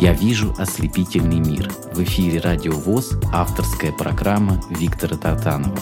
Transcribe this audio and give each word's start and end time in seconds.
Я 0.00 0.14
вижу 0.14 0.54
ослепительный 0.56 1.40
мир. 1.40 1.68
В 1.92 2.02
эфире 2.04 2.40
Радио 2.40 2.72
ВОЗ 2.72 3.18
авторская 3.34 3.92
программа 3.92 4.58
Виктора 4.70 5.18
Тартанова. 5.18 5.76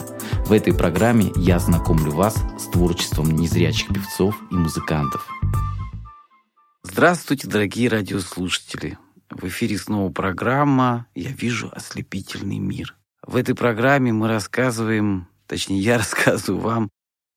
В 0.44 0.50
этой 0.50 0.74
программе 0.74 1.30
я 1.36 1.60
знакомлю 1.60 2.10
вас 2.10 2.34
с 2.58 2.64
творчеством 2.64 3.30
незрячих 3.30 3.86
певцов 3.94 4.34
и 4.50 4.56
музыкантов. 4.56 5.24
Здравствуйте, 6.82 7.46
дорогие 7.46 7.88
радиослушатели! 7.88 8.98
В 9.30 9.44
эфире 9.44 9.78
снова 9.78 10.10
программа 10.10 11.06
«Я 11.14 11.30
вижу 11.30 11.70
ослепительный 11.72 12.58
мир». 12.58 12.96
В 13.24 13.36
этой 13.36 13.54
программе 13.54 14.12
мы 14.12 14.26
рассказываем, 14.26 15.28
точнее 15.46 15.78
я 15.78 15.96
рассказываю 15.98 16.60
вам 16.60 16.90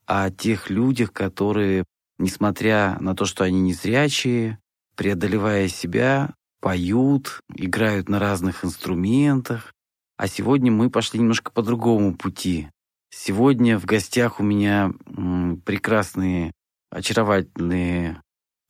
о 0.08 0.32
тех 0.32 0.72
людях, 0.72 1.14
которые, 1.14 1.84
несмотря 2.18 2.98
на 3.00 3.16
то, 3.16 3.26
что 3.26 3.44
они 3.44 3.62
незрячие, 3.62 4.58
преодолевая 4.96 5.68
себя, 5.68 6.34
поют, 6.62 7.42
играют 7.54 8.08
на 8.08 8.20
разных 8.20 8.64
инструментах. 8.64 9.74
А 10.18 10.28
сегодня 10.28 10.72
мы 10.72 10.90
пошли 10.90 11.20
немножко 11.20 11.52
по 11.52 11.64
другому 11.64 12.16
пути. 12.16 12.70
Сегодня 13.10 13.78
в 13.78 13.86
гостях 13.86 14.40
у 14.40 14.44
меня 14.44 14.94
прекрасные, 15.66 16.54
очаровательные 16.92 18.22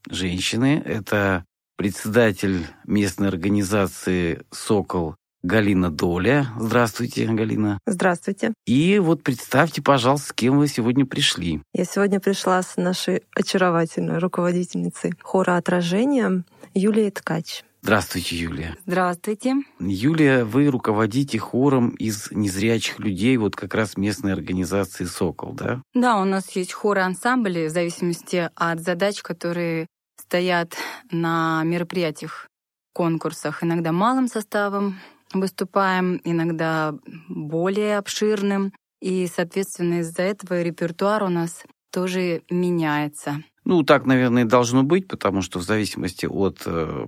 женщины. 0.09 0.81
Это 0.83 1.45
председатель 1.77 2.65
местной 2.85 3.27
организации 3.27 4.41
«Сокол» 4.49 5.15
Галина 5.43 5.89
Доля. 5.91 6.47
Здравствуйте, 6.57 7.25
Галина. 7.25 7.79
Здравствуйте. 7.85 8.53
И 8.65 8.99
вот 8.99 9.23
представьте, 9.23 9.81
пожалуйста, 9.81 10.29
с 10.29 10.33
кем 10.33 10.59
вы 10.59 10.67
сегодня 10.67 11.05
пришли. 11.05 11.61
Я 11.73 11.85
сегодня 11.85 12.19
пришла 12.19 12.61
с 12.61 12.77
нашей 12.77 13.23
очаровательной 13.35 14.19
руководительницей 14.19 15.13
хора 15.21 15.57
отражения 15.57 16.43
Юлией 16.73 17.11
Ткач. 17.11 17.63
Здравствуйте, 17.83 18.35
Юлия. 18.35 18.77
Здравствуйте. 18.85 19.55
Юлия, 19.79 20.43
вы 20.43 20.67
руководите 20.67 21.39
хором 21.39 21.89
из 21.89 22.29
незрячих 22.31 22.99
людей, 22.99 23.35
вот 23.37 23.55
как 23.55 23.73
раз 23.73 23.97
местной 23.97 24.33
организации 24.33 25.05
«Сокол», 25.05 25.53
да? 25.53 25.81
Да, 25.95 26.21
у 26.21 26.25
нас 26.25 26.51
есть 26.51 26.73
хоры-ансамбли 26.73 27.67
в 27.67 27.71
зависимости 27.71 28.49
от 28.55 28.81
задач, 28.81 29.23
которые 29.23 29.87
стоят 30.15 30.75
на 31.11 31.63
мероприятиях, 31.63 32.47
конкурсах. 32.93 33.63
Иногда 33.63 33.91
малым 33.91 34.27
составом 34.27 34.99
выступаем, 35.33 36.21
иногда 36.23 36.93
более 37.29 37.97
обширным. 37.97 38.73
И, 39.01 39.25
соответственно, 39.25 40.01
из-за 40.01 40.21
этого 40.21 40.61
репертуар 40.61 41.23
у 41.23 41.29
нас 41.29 41.63
тоже 41.91 42.43
меняется. 42.51 43.43
Ну, 43.65 43.83
так, 43.83 44.05
наверное, 44.05 44.45
должно 44.45 44.83
быть, 44.83 45.07
потому 45.07 45.41
что 45.41 45.59
в 45.59 45.63
зависимости 45.63 46.25
от 46.25 46.61
э, 46.65 47.07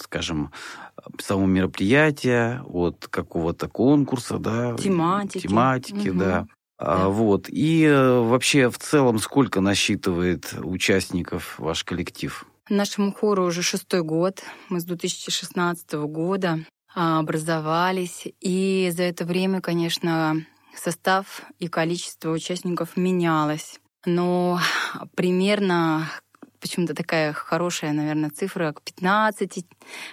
скажем, 0.00 0.52
самого 1.20 1.46
мероприятия, 1.46 2.62
от 2.66 3.06
какого-то 3.08 3.68
конкурса, 3.68 4.38
да, 4.38 4.76
тематики, 4.76 5.46
тематики 5.46 6.08
угу. 6.08 6.18
да. 6.18 6.46
да. 6.78 7.08
Вот. 7.08 7.48
И 7.48 7.84
э, 7.84 8.20
вообще 8.20 8.68
в 8.68 8.78
целом 8.78 9.18
сколько 9.18 9.60
насчитывает 9.60 10.54
участников 10.62 11.58
ваш 11.58 11.84
коллектив? 11.84 12.44
Нашему 12.68 13.12
хору 13.12 13.46
уже 13.46 13.62
шестой 13.62 14.02
год. 14.02 14.42
Мы 14.70 14.80
с 14.80 14.84
2016 14.84 15.92
года 15.92 16.60
а, 16.94 17.18
образовались. 17.18 18.26
И 18.40 18.90
за 18.94 19.02
это 19.02 19.24
время, 19.24 19.60
конечно, 19.60 20.44
состав 20.74 21.42
и 21.58 21.68
количество 21.68 22.30
участников 22.30 22.96
менялось. 22.96 23.80
Но 24.06 24.60
примерно 25.14 26.08
почему-то 26.64 26.94
такая 26.94 27.34
хорошая, 27.34 27.92
наверное, 27.92 28.30
цифра 28.30 28.72
к 28.72 28.80
15 28.80 29.66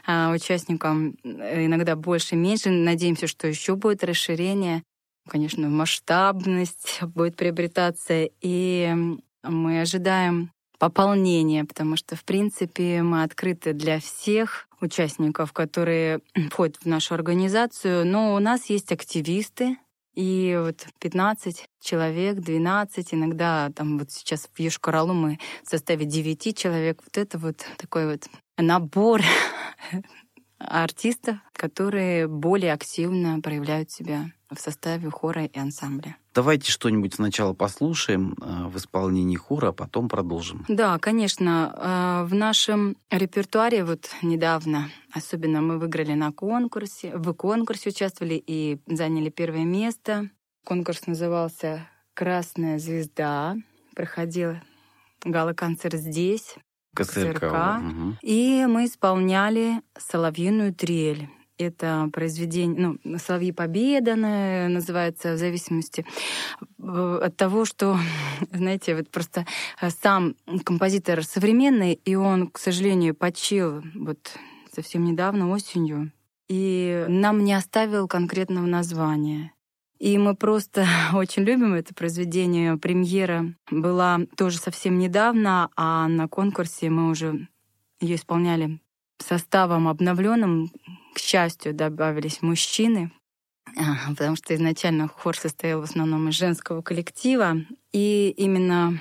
а, 0.06 0.34
участникам, 0.34 1.12
иногда 1.24 1.96
больше, 1.96 2.36
меньше. 2.36 2.70
Надеемся, 2.70 3.26
что 3.28 3.48
еще 3.48 3.78
будет 3.78 4.04
расширение. 4.04 4.84
Конечно, 5.30 5.70
масштабность 5.70 7.00
будет 7.04 7.38
приобретаться, 7.38 8.28
и 8.42 8.94
мы 9.44 9.80
ожидаем 9.80 10.52
пополнения, 10.78 11.64
потому 11.64 11.96
что, 11.96 12.18
в 12.18 12.26
принципе, 12.26 13.02
мы 13.02 13.24
открыты 13.24 13.72
для 13.72 14.02
всех 14.02 14.68
участников, 14.82 15.54
которые 15.54 16.20
входят 16.50 16.76
в 16.82 16.86
нашу 16.86 17.14
организацию. 17.14 18.06
Но 18.06 18.36
у 18.36 18.40
нас 18.40 18.66
есть 18.66 18.92
активисты, 18.92 19.78
и 20.14 20.60
вот 20.62 20.86
15 21.00 21.66
человек, 21.82 22.40
12, 22.40 23.14
иногда 23.14 23.70
там 23.74 23.98
вот 23.98 24.12
сейчас 24.12 24.50
в 24.54 24.60
Юшкаралу 24.60 25.14
мы 25.14 25.40
в 25.64 25.70
составе 25.70 26.06
9 26.06 26.58
человек. 26.58 27.02
Вот 27.04 27.18
это 27.18 27.38
вот 27.38 27.66
такой 27.78 28.12
вот 28.12 28.28
набор 28.58 29.22
артистов, 30.58 31.38
которые 31.62 32.28
более 32.28 32.74
активно 32.74 33.40
проявляют 33.40 33.92
себя 33.92 34.32
в 34.50 34.60
составе 34.60 35.12
хора 35.12 35.46
и 35.46 35.60
ансамбля. 35.60 36.18
Давайте 36.34 36.72
что-нибудь 36.72 37.14
сначала 37.14 37.54
послушаем 37.54 38.36
э, 38.42 38.66
в 38.66 38.78
исполнении 38.78 39.36
хора, 39.36 39.68
а 39.68 39.72
потом 39.72 40.10
продолжим. 40.10 40.66
Да, 40.68 40.98
конечно. 40.98 41.72
Э, 41.78 42.28
в 42.28 42.34
нашем 42.34 42.98
репертуаре 43.12 43.86
вот 43.86 44.10
недавно, 44.24 44.90
особенно 45.14 45.62
мы 45.62 45.78
выиграли 45.78 46.16
на 46.16 46.32
конкурсе, 46.32 47.16
в 47.16 47.32
конкурсе 47.34 47.90
участвовали 47.90 48.44
и 48.44 48.80
заняли 48.88 49.30
первое 49.30 49.64
место. 49.64 50.32
Конкурс 50.66 51.06
назывался 51.06 51.88
«Красная 52.16 52.80
звезда». 52.80 53.56
Проходил 53.96 54.56
гала-концерт 55.24 56.00
здесь, 56.00 56.56
КСРК. 56.96 57.40
КСРК. 57.40 57.54
Угу. 57.54 58.16
И 58.24 58.66
мы 58.68 58.86
исполняли 58.86 59.84
«Соловьиную 59.96 60.74
трель». 60.74 61.30
Это 61.62 62.10
произведение, 62.12 62.98
ну, 63.04 63.18
«Соловьи 63.20 63.52
Победа» 63.52 64.16
называется, 64.16 65.34
в 65.34 65.38
зависимости 65.38 66.06
от 66.80 67.36
того, 67.36 67.66
что, 67.66 67.98
знаете, 68.52 68.96
вот 68.96 69.10
просто 69.10 69.46
сам 70.02 70.36
композитор 70.64 71.24
современный, 71.24 71.94
и 71.94 72.16
он, 72.16 72.48
к 72.48 72.58
сожалению, 72.58 73.16
почил 73.16 73.84
вот 73.96 74.38
совсем 74.74 75.04
недавно, 75.04 75.50
осенью, 75.50 76.12
и 76.50 77.06
нам 77.08 77.44
не 77.44 77.54
оставил 77.54 78.08
конкретного 78.08 78.66
названия. 78.66 79.54
И 80.00 80.18
мы 80.18 80.36
просто 80.36 80.88
очень 81.14 81.44
любим 81.44 81.76
это 81.76 81.94
произведение. 81.94 82.76
Премьера 82.78 83.54
была 83.70 84.20
тоже 84.36 84.58
совсем 84.58 84.98
недавно, 84.98 85.70
а 85.76 86.08
на 86.08 86.28
конкурсе 86.28 86.90
мы 86.90 87.12
уже 87.12 87.48
ее 88.00 88.16
исполняли 88.16 88.80
составом 89.20 89.88
обновленным. 89.88 90.72
К 91.14 91.20
счастью, 91.20 91.74
добавились 91.74 92.42
мужчины, 92.42 93.12
потому 94.08 94.36
что 94.36 94.56
изначально 94.56 95.08
хор 95.08 95.36
состоял 95.36 95.82
в 95.82 95.86
основном 95.86 96.30
из 96.30 96.36
женского 96.36 96.82
коллектива. 96.82 97.58
И 97.92 98.34
именно 98.38 99.00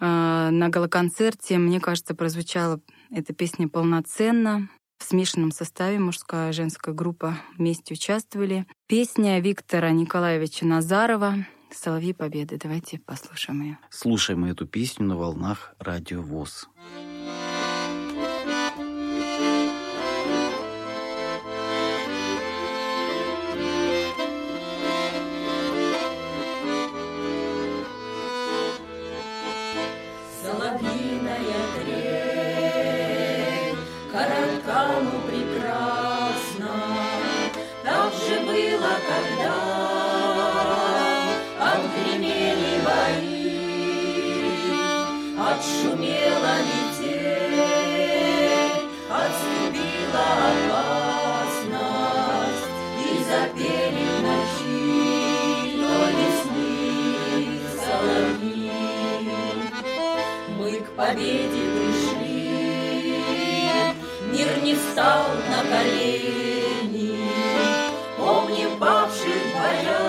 э, 0.00 0.50
на 0.50 0.68
галоконцерте, 0.68 1.58
мне 1.58 1.80
кажется, 1.80 2.14
прозвучала 2.14 2.80
эта 3.10 3.34
песня 3.34 3.68
полноценно 3.68 4.68
в 4.98 5.04
смешанном 5.04 5.50
составе 5.50 5.98
мужская 5.98 6.50
и 6.50 6.52
женская 6.52 6.94
группа 6.94 7.36
вместе 7.56 7.94
участвовали. 7.94 8.66
Песня 8.86 9.40
Виктора 9.40 9.90
Николаевича 9.90 10.64
Назарова 10.64 11.46
«Соловьи 11.72 12.12
Победы». 12.12 12.56
Давайте 12.62 13.00
послушаем 13.00 13.62
ее. 13.62 13.78
Слушаем 13.90 14.44
эту 14.44 14.66
песню 14.66 15.06
на 15.06 15.16
волнах 15.16 15.74
Радио 15.78 16.22
ВОЗ. 16.22 16.68
Победе 61.12 61.62
пришли. 61.74 62.48
Мир 64.32 64.48
не 64.62 64.74
встал 64.74 65.24
на 65.48 65.62
колени, 65.70 67.18
помним 68.16 68.78
павших 68.78 69.42
боях 69.54 70.01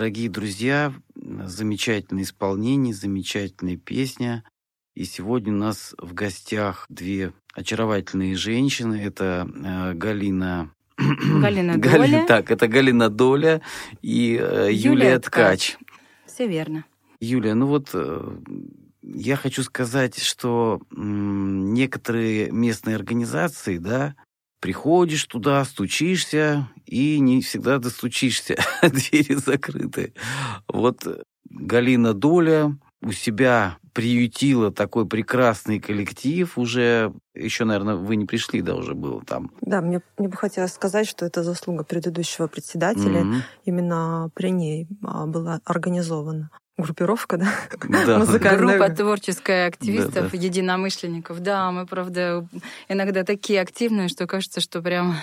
Дорогие 0.00 0.30
друзья, 0.30 0.94
замечательное 1.14 2.22
исполнение, 2.22 2.94
замечательная 2.94 3.76
песня. 3.76 4.44
И 4.94 5.04
сегодня 5.04 5.52
у 5.52 5.56
нас 5.56 5.94
в 5.98 6.14
гостях 6.14 6.86
две 6.88 7.34
очаровательные 7.52 8.34
женщины. 8.34 8.94
Это 8.94 9.46
э, 9.46 9.92
Галина... 9.92 10.70
Галина 10.96 11.76
Гали- 11.76 12.12
Доля. 12.12 12.24
Так, 12.26 12.50
это 12.50 12.66
Галина 12.66 13.10
Доля 13.10 13.60
и 14.00 14.40
э, 14.40 14.68
Юлия, 14.72 14.72
Юлия 14.72 15.18
Ткач. 15.18 15.76
Все 16.24 16.48
верно. 16.48 16.86
Юлия, 17.20 17.52
ну 17.52 17.66
вот 17.66 17.90
э, 17.92 18.38
я 19.02 19.36
хочу 19.36 19.62
сказать, 19.62 20.18
что 20.18 20.80
некоторые 20.96 22.50
местные 22.50 22.96
организации, 22.96 23.76
да, 23.76 24.14
приходишь 24.60 25.24
туда, 25.24 25.64
стучишься, 25.64 26.68
и 26.86 27.18
не 27.18 27.40
всегда 27.40 27.78
достучишься, 27.78 28.56
двери 28.82 29.34
закрыты. 29.34 30.14
Вот 30.68 31.06
э, 31.06 31.22
Галина 31.48 32.14
Доля 32.14 32.76
у 33.02 33.12
себя 33.12 33.78
приютила 33.92 34.70
такой 34.70 35.06
прекрасный 35.06 35.80
коллектив 35.80 36.56
уже, 36.56 37.12
еще, 37.34 37.64
наверное, 37.64 37.96
вы 37.96 38.16
не 38.16 38.26
пришли, 38.26 38.60
да, 38.60 38.74
уже 38.76 38.94
было 38.94 39.22
там. 39.24 39.50
Да, 39.62 39.80
мне, 39.80 40.00
мне 40.18 40.28
бы 40.28 40.36
хотелось 40.36 40.72
сказать, 40.72 41.08
что 41.08 41.26
это 41.26 41.42
заслуга 41.42 41.82
предыдущего 41.82 42.46
председателя. 42.46 43.24
Мгм. 43.24 43.42
Именно 43.64 44.30
при 44.34 44.50
ней 44.50 44.86
а, 45.02 45.26
была 45.26 45.60
организована 45.64 46.50
группировка, 46.80 47.36
да? 47.36 47.52
Да. 48.06 48.18
Музыкальная. 48.18 48.78
Группа 48.78 48.94
творческая 48.94 49.66
активистов, 49.68 50.14
Да, 50.14 50.28
да. 50.30 50.36
единомышленников. 50.36 51.40
Да, 51.40 51.70
мы, 51.70 51.86
правда, 51.86 52.46
иногда 52.88 53.24
такие 53.24 53.60
активные, 53.60 54.08
что 54.08 54.26
кажется, 54.26 54.60
что 54.60 54.82
прям... 54.82 55.16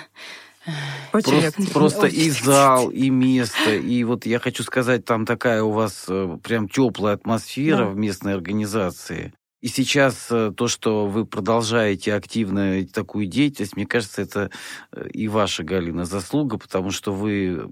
Очень 1.13 1.41
Просто, 1.41 1.73
просто 1.73 2.05
Очень 2.07 2.19
и 2.19 2.29
зал, 2.29 2.89
и 2.89 3.09
место. 3.09 3.73
И 3.75 4.03
вот 4.03 4.25
я 4.25 4.37
хочу 4.39 4.63
сказать, 4.63 5.05
там 5.05 5.25
такая 5.25 5.63
у 5.63 5.71
вас 5.71 6.05
э, 6.09 6.37
прям 6.43 6.67
теплая 6.67 7.15
атмосфера 7.15 7.77
Да. 7.77 7.85
в 7.85 7.95
местной 7.95 8.33
организации. 8.33 9.33
И 9.59 9.69
сейчас 9.69 10.27
э, 10.29 10.51
то, 10.55 10.67
что 10.67 11.07
вы 11.07 11.25
продолжаете 11.25 12.13
активно 12.13 12.85
такую 12.85 13.25
деятельность, 13.25 13.75
мне 13.75 13.87
кажется, 13.87 14.21
это 14.21 14.51
э, 14.91 15.09
и 15.09 15.27
ваша, 15.27 15.63
Галина, 15.63 16.05
заслуга, 16.05 16.59
потому 16.59 16.91
что 16.91 17.11
вы 17.11 17.67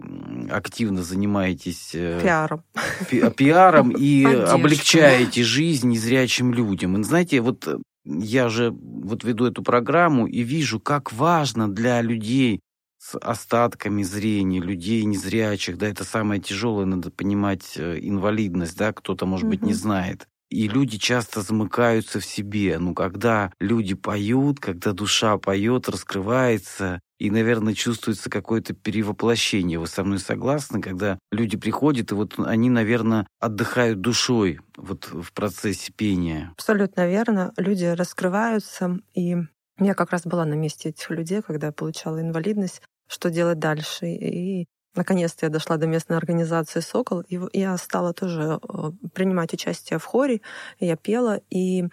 активно 0.50 1.04
занимаетесь 1.04 1.92
э, 1.94 2.22
Пиаром. 2.22 2.64
пи- 3.10 3.30
пиаром 3.30 3.92
и 3.92 4.26
облегчаете 4.26 5.44
жизнь 5.44 5.90
незрячим 5.90 6.54
людям. 6.54 7.00
И 7.00 7.04
знаете, 7.04 7.42
вот 7.42 7.68
я 8.04 8.50
же 8.50 8.72
вот 8.72 9.24
веду 9.24 9.46
эту 9.46 9.62
программу 9.62 10.26
и 10.26 10.42
вижу, 10.42 10.80
как 10.80 11.14
важно 11.14 11.70
для 11.72 12.02
людей 12.02 12.62
с 12.98 13.16
остатками 13.16 14.02
зрения, 14.02 14.60
людей 14.60 15.04
незрячих, 15.04 15.78
да, 15.78 15.88
это 15.88 16.04
самое 16.04 16.42
тяжелое, 16.42 16.86
надо 16.86 17.12
понимать, 17.12 17.78
инвалидность, 17.78 18.76
да, 18.76 18.92
кто-то, 18.92 19.28
может 19.28 19.48
быть, 19.48 19.62
не 19.62 19.74
знает. 19.76 20.28
И 20.50 20.68
люди 20.68 20.98
часто 20.98 21.42
замыкаются 21.42 22.20
в 22.20 22.26
себе. 22.26 22.78
Ну, 22.80 22.94
когда 22.94 23.52
люди 23.60 23.96
поют, 23.96 24.60
когда 24.60 24.94
душа 24.94 25.38
поет, 25.38 25.90
раскрывается, 25.90 27.00
и, 27.18 27.32
наверное, 27.32 27.74
чувствуется 27.74 28.30
какое-то 28.30 28.74
перевоплощение. 28.74 29.80
Вы 29.80 29.88
со 29.88 30.04
мной 30.04 30.20
согласны, 30.20 30.82
когда 30.82 31.18
люди 31.32 31.58
приходят, 31.58 32.12
и 32.12 32.16
вот 32.16 32.38
они, 32.38 32.70
наверное, 32.70 33.26
отдыхают 33.40 34.02
душой 34.02 34.60
вот 34.76 35.10
в 35.12 35.32
процессе 35.34 35.92
пения. 35.94 36.52
Абсолютно 36.58 37.08
верно. 37.08 37.54
Люди 37.58 37.86
раскрываются. 37.86 39.00
И 39.14 39.36
я 39.80 39.94
как 39.94 40.12
раз 40.12 40.24
была 40.26 40.46
на 40.46 40.56
месте 40.56 40.90
этих 40.90 41.10
людей, 41.10 41.42
когда 41.42 41.68
я 41.68 41.74
получала 41.74 42.20
инвалидность. 42.20 42.82
Что 43.08 43.30
делать 43.30 43.60
дальше? 43.60 44.08
И 44.08 44.66
наконец-то 44.96 45.46
я 45.46 45.50
дошла 45.50 45.78
до 45.78 45.88
местной 45.88 46.18
организации 46.18 46.80
«Сокол», 46.80 47.22
и 47.22 47.40
я 47.54 47.78
стала 47.78 48.14
тоже 48.14 48.60
э, 48.62 48.92
принимать 49.14 49.54
участие 49.54 50.00
в 50.00 50.06
хоре. 50.06 50.42
Я 50.80 50.96
пела, 50.96 51.42
и 51.50 51.86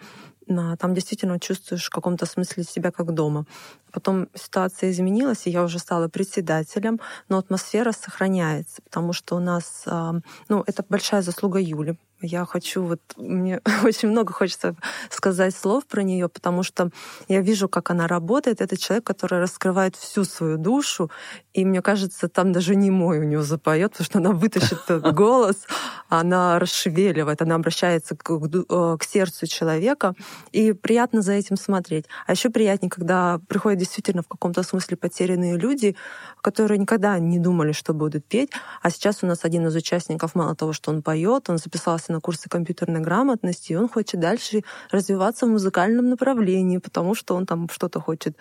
а, 0.49 0.75
там 0.77 0.93
действительно 0.93 1.39
чувствуешь 1.39 1.85
в 1.85 1.89
каком-то 1.89 2.25
смысле 2.25 2.63
себя 2.63 2.91
как 2.91 3.13
дома. 3.13 3.45
Потом 3.93 4.27
ситуация 4.33 4.91
изменилась, 4.91 5.45
и 5.45 5.51
я 5.51 5.63
уже 5.63 5.79
стала 5.79 6.07
председателем, 6.07 6.99
но 7.29 7.37
атмосфера 7.37 7.91
сохраняется, 7.91 8.81
потому 8.81 9.13
что 9.13 9.35
у 9.35 9.39
нас, 9.39 9.83
а, 9.85 10.15
ну, 10.49 10.63
это 10.65 10.83
большая 10.89 11.21
заслуга 11.21 11.59
Юли. 11.59 11.97
Я 12.25 12.45
хочу, 12.45 12.83
вот 12.83 13.01
мне 13.17 13.59
очень 13.83 14.09
много 14.09 14.31
хочется 14.31 14.75
сказать 15.09 15.53
слов 15.53 15.85
про 15.85 16.03
нее, 16.03 16.29
потому 16.29 16.63
что 16.63 16.89
я 17.27 17.41
вижу, 17.41 17.67
как 17.67 17.91
она 17.91 18.07
работает. 18.07 18.61
Это 18.61 18.77
человек, 18.77 19.05
который 19.05 19.39
раскрывает 19.39 19.97
всю 19.97 20.23
свою 20.23 20.57
душу, 20.57 21.11
и 21.53 21.65
мне 21.65 21.81
кажется, 21.81 22.29
там 22.29 22.53
даже 22.53 22.75
не 22.75 22.89
мой 22.91 23.19
у 23.19 23.23
нее 23.23 23.43
запоет, 23.43 23.91
потому 23.91 24.05
что 24.05 24.19
она 24.19 24.31
вытащит 24.31 24.79
этот 24.87 25.13
голос, 25.13 25.67
она 26.07 26.59
расшевеливает, 26.59 27.41
она 27.41 27.55
обращается 27.55 28.15
к, 28.15 28.31
э, 28.31 28.97
к 28.97 29.03
сердцу 29.03 29.45
человека, 29.45 30.15
и 30.53 30.71
приятно 30.71 31.21
за 31.21 31.33
этим 31.33 31.57
смотреть. 31.57 32.05
А 32.25 32.31
еще 32.31 32.49
приятнее, 32.49 32.89
когда 32.89 33.41
приходят 33.49 33.82
действительно 33.83 34.23
в 34.23 34.27
каком-то 34.27 34.63
смысле 34.63 34.97
потерянные 34.97 35.57
люди, 35.57 35.95
которые 36.41 36.77
никогда 36.77 37.19
не 37.19 37.39
думали, 37.39 37.71
что 37.71 37.93
будут 37.93 38.25
петь. 38.25 38.51
А 38.81 38.89
сейчас 38.89 39.23
у 39.23 39.27
нас 39.27 39.43
один 39.43 39.67
из 39.67 39.75
участников, 39.75 40.35
мало 40.35 40.55
того, 40.55 40.73
что 40.73 40.91
он 40.91 41.01
поет, 41.01 41.49
он 41.49 41.57
записался 41.57 42.11
на 42.11 42.19
курсы 42.19 42.49
компьютерной 42.49 43.01
грамотности, 43.01 43.73
и 43.73 43.75
он 43.75 43.89
хочет 43.89 44.19
дальше 44.19 44.63
развиваться 44.91 45.45
в 45.45 45.49
музыкальном 45.49 46.09
направлении, 46.09 46.77
потому 46.77 47.15
что 47.15 47.35
он 47.35 47.45
там 47.45 47.69
что-то 47.69 47.99
хочет 47.99 48.37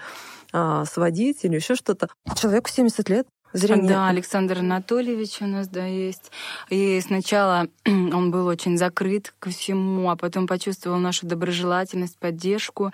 а, 0.52 0.84
сводить 0.84 1.44
или 1.44 1.56
еще 1.56 1.74
что-то. 1.74 2.08
Человеку 2.36 2.68
70 2.70 3.08
лет, 3.08 3.26
зрение. 3.52 3.88
Да, 3.88 4.08
Александр 4.08 4.58
Анатольевич 4.58 5.40
у 5.40 5.46
нас, 5.46 5.68
да, 5.68 5.86
есть. 5.86 6.30
И 6.70 7.00
сначала 7.00 7.68
он 7.86 8.30
был 8.30 8.46
очень 8.46 8.76
закрыт 8.76 9.34
ко 9.38 9.50
всему, 9.50 10.10
а 10.10 10.16
потом 10.16 10.46
почувствовал 10.46 10.98
нашу 10.98 11.26
доброжелательность, 11.26 12.18
поддержку 12.18 12.92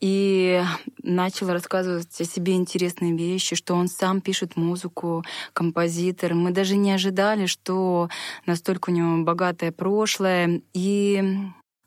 и 0.00 0.62
начал 1.02 1.50
рассказывать 1.50 2.20
о 2.20 2.24
себе 2.24 2.54
интересные 2.54 3.14
вещи, 3.16 3.54
что 3.54 3.74
он 3.74 3.88
сам 3.88 4.20
пишет 4.20 4.56
музыку, 4.56 5.24
композитор. 5.52 6.34
Мы 6.34 6.52
даже 6.52 6.76
не 6.76 6.92
ожидали, 6.92 7.46
что 7.46 8.08
настолько 8.46 8.90
у 8.90 8.92
него 8.92 9.22
богатое 9.24 9.72
прошлое. 9.72 10.62
И 10.72 11.22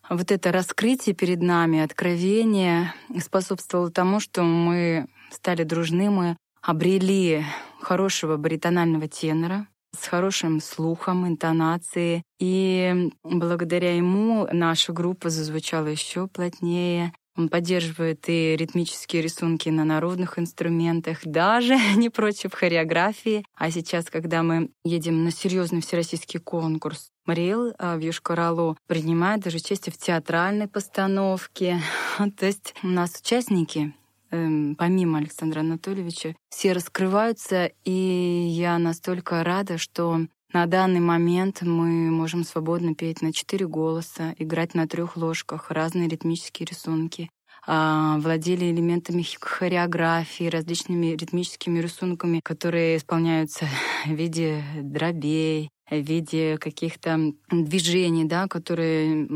вот 0.10 0.32
это 0.32 0.52
раскрытие 0.52 1.16
перед 1.16 1.42
нами, 1.42 1.80
откровение 1.80 2.94
способствовало 3.20 3.90
тому, 3.90 4.20
что 4.20 4.44
мы 4.44 5.08
стали 5.32 5.64
дружны, 5.64 6.10
мы 6.10 6.38
обрели 6.64 7.44
хорошего 7.82 8.38
баритонального 8.38 9.08
тенора, 9.08 9.68
с 9.96 10.08
хорошим 10.08 10.60
слухом, 10.60 11.28
интонацией. 11.28 12.24
И 12.40 13.12
благодаря 13.24 13.96
ему 13.96 14.48
наша 14.52 14.92
группа 14.94 15.30
зазвучала 15.30 15.88
еще 15.88 16.28
плотнее. 16.28 17.14
Он 17.36 17.50
поддерживает 17.50 18.26
и 18.28 18.56
ритмические 18.56 19.24
рисунки 19.24 19.68
на 19.70 19.86
народных 19.86 20.38
инструментах, 20.38 21.20
даже 21.26 21.76
не 21.96 22.10
против 22.10 22.54
хореографии. 22.54 23.44
А 23.56 23.72
сейчас, 23.72 24.06
когда 24.06 24.44
мы 24.44 24.70
едем 24.84 25.24
на 25.24 25.32
серьезный 25.32 25.82
всероссийский 25.82 26.40
конкурс, 26.40 27.10
Мариэл 27.26 27.74
а, 27.80 27.96
в 27.98 28.02
Юшкаралу 28.02 28.78
принимает 28.88 29.42
даже 29.42 29.58
участие 29.58 29.94
в 29.94 29.98
театральной 29.98 30.68
постановке. 30.68 31.80
То 32.38 32.46
есть 32.46 32.76
у 32.84 32.88
нас 32.88 33.20
участники 33.20 33.94
эм, 34.34 34.76
помимо 34.76 35.20
Александра 35.20 35.62
Анатольевича, 35.62 36.36
все 36.50 36.74
раскрываются, 36.74 37.72
и 37.86 37.92
я 37.92 38.78
настолько 38.80 39.44
рада, 39.44 39.78
что 39.78 40.28
на 40.52 40.66
данный 40.66 41.00
момент 41.00 41.62
мы 41.62 42.12
можем 42.12 42.44
свободно 42.44 42.94
петь 42.94 43.22
на 43.22 43.34
четыре 43.34 43.68
голоса, 43.68 44.36
играть 44.38 44.76
на 44.76 44.88
трех 44.88 45.18
ложках, 45.18 45.72
разные 45.72 46.08
ритмические 46.08 46.68
рисунки. 46.70 47.30
А, 47.66 48.18
владели 48.20 48.66
элементами 48.66 49.26
хореографии, 49.40 50.50
различными 50.50 51.16
ритмическими 51.16 51.80
рисунками, 51.80 52.42
которые 52.44 52.98
исполняются 52.98 53.66
в 54.06 54.12
виде 54.12 54.64
дробей, 54.82 55.70
в 55.90 55.96
виде 55.96 56.58
каких-то 56.58 57.34
движений, 57.50 58.26
да, 58.26 58.48
которые, 58.48 59.28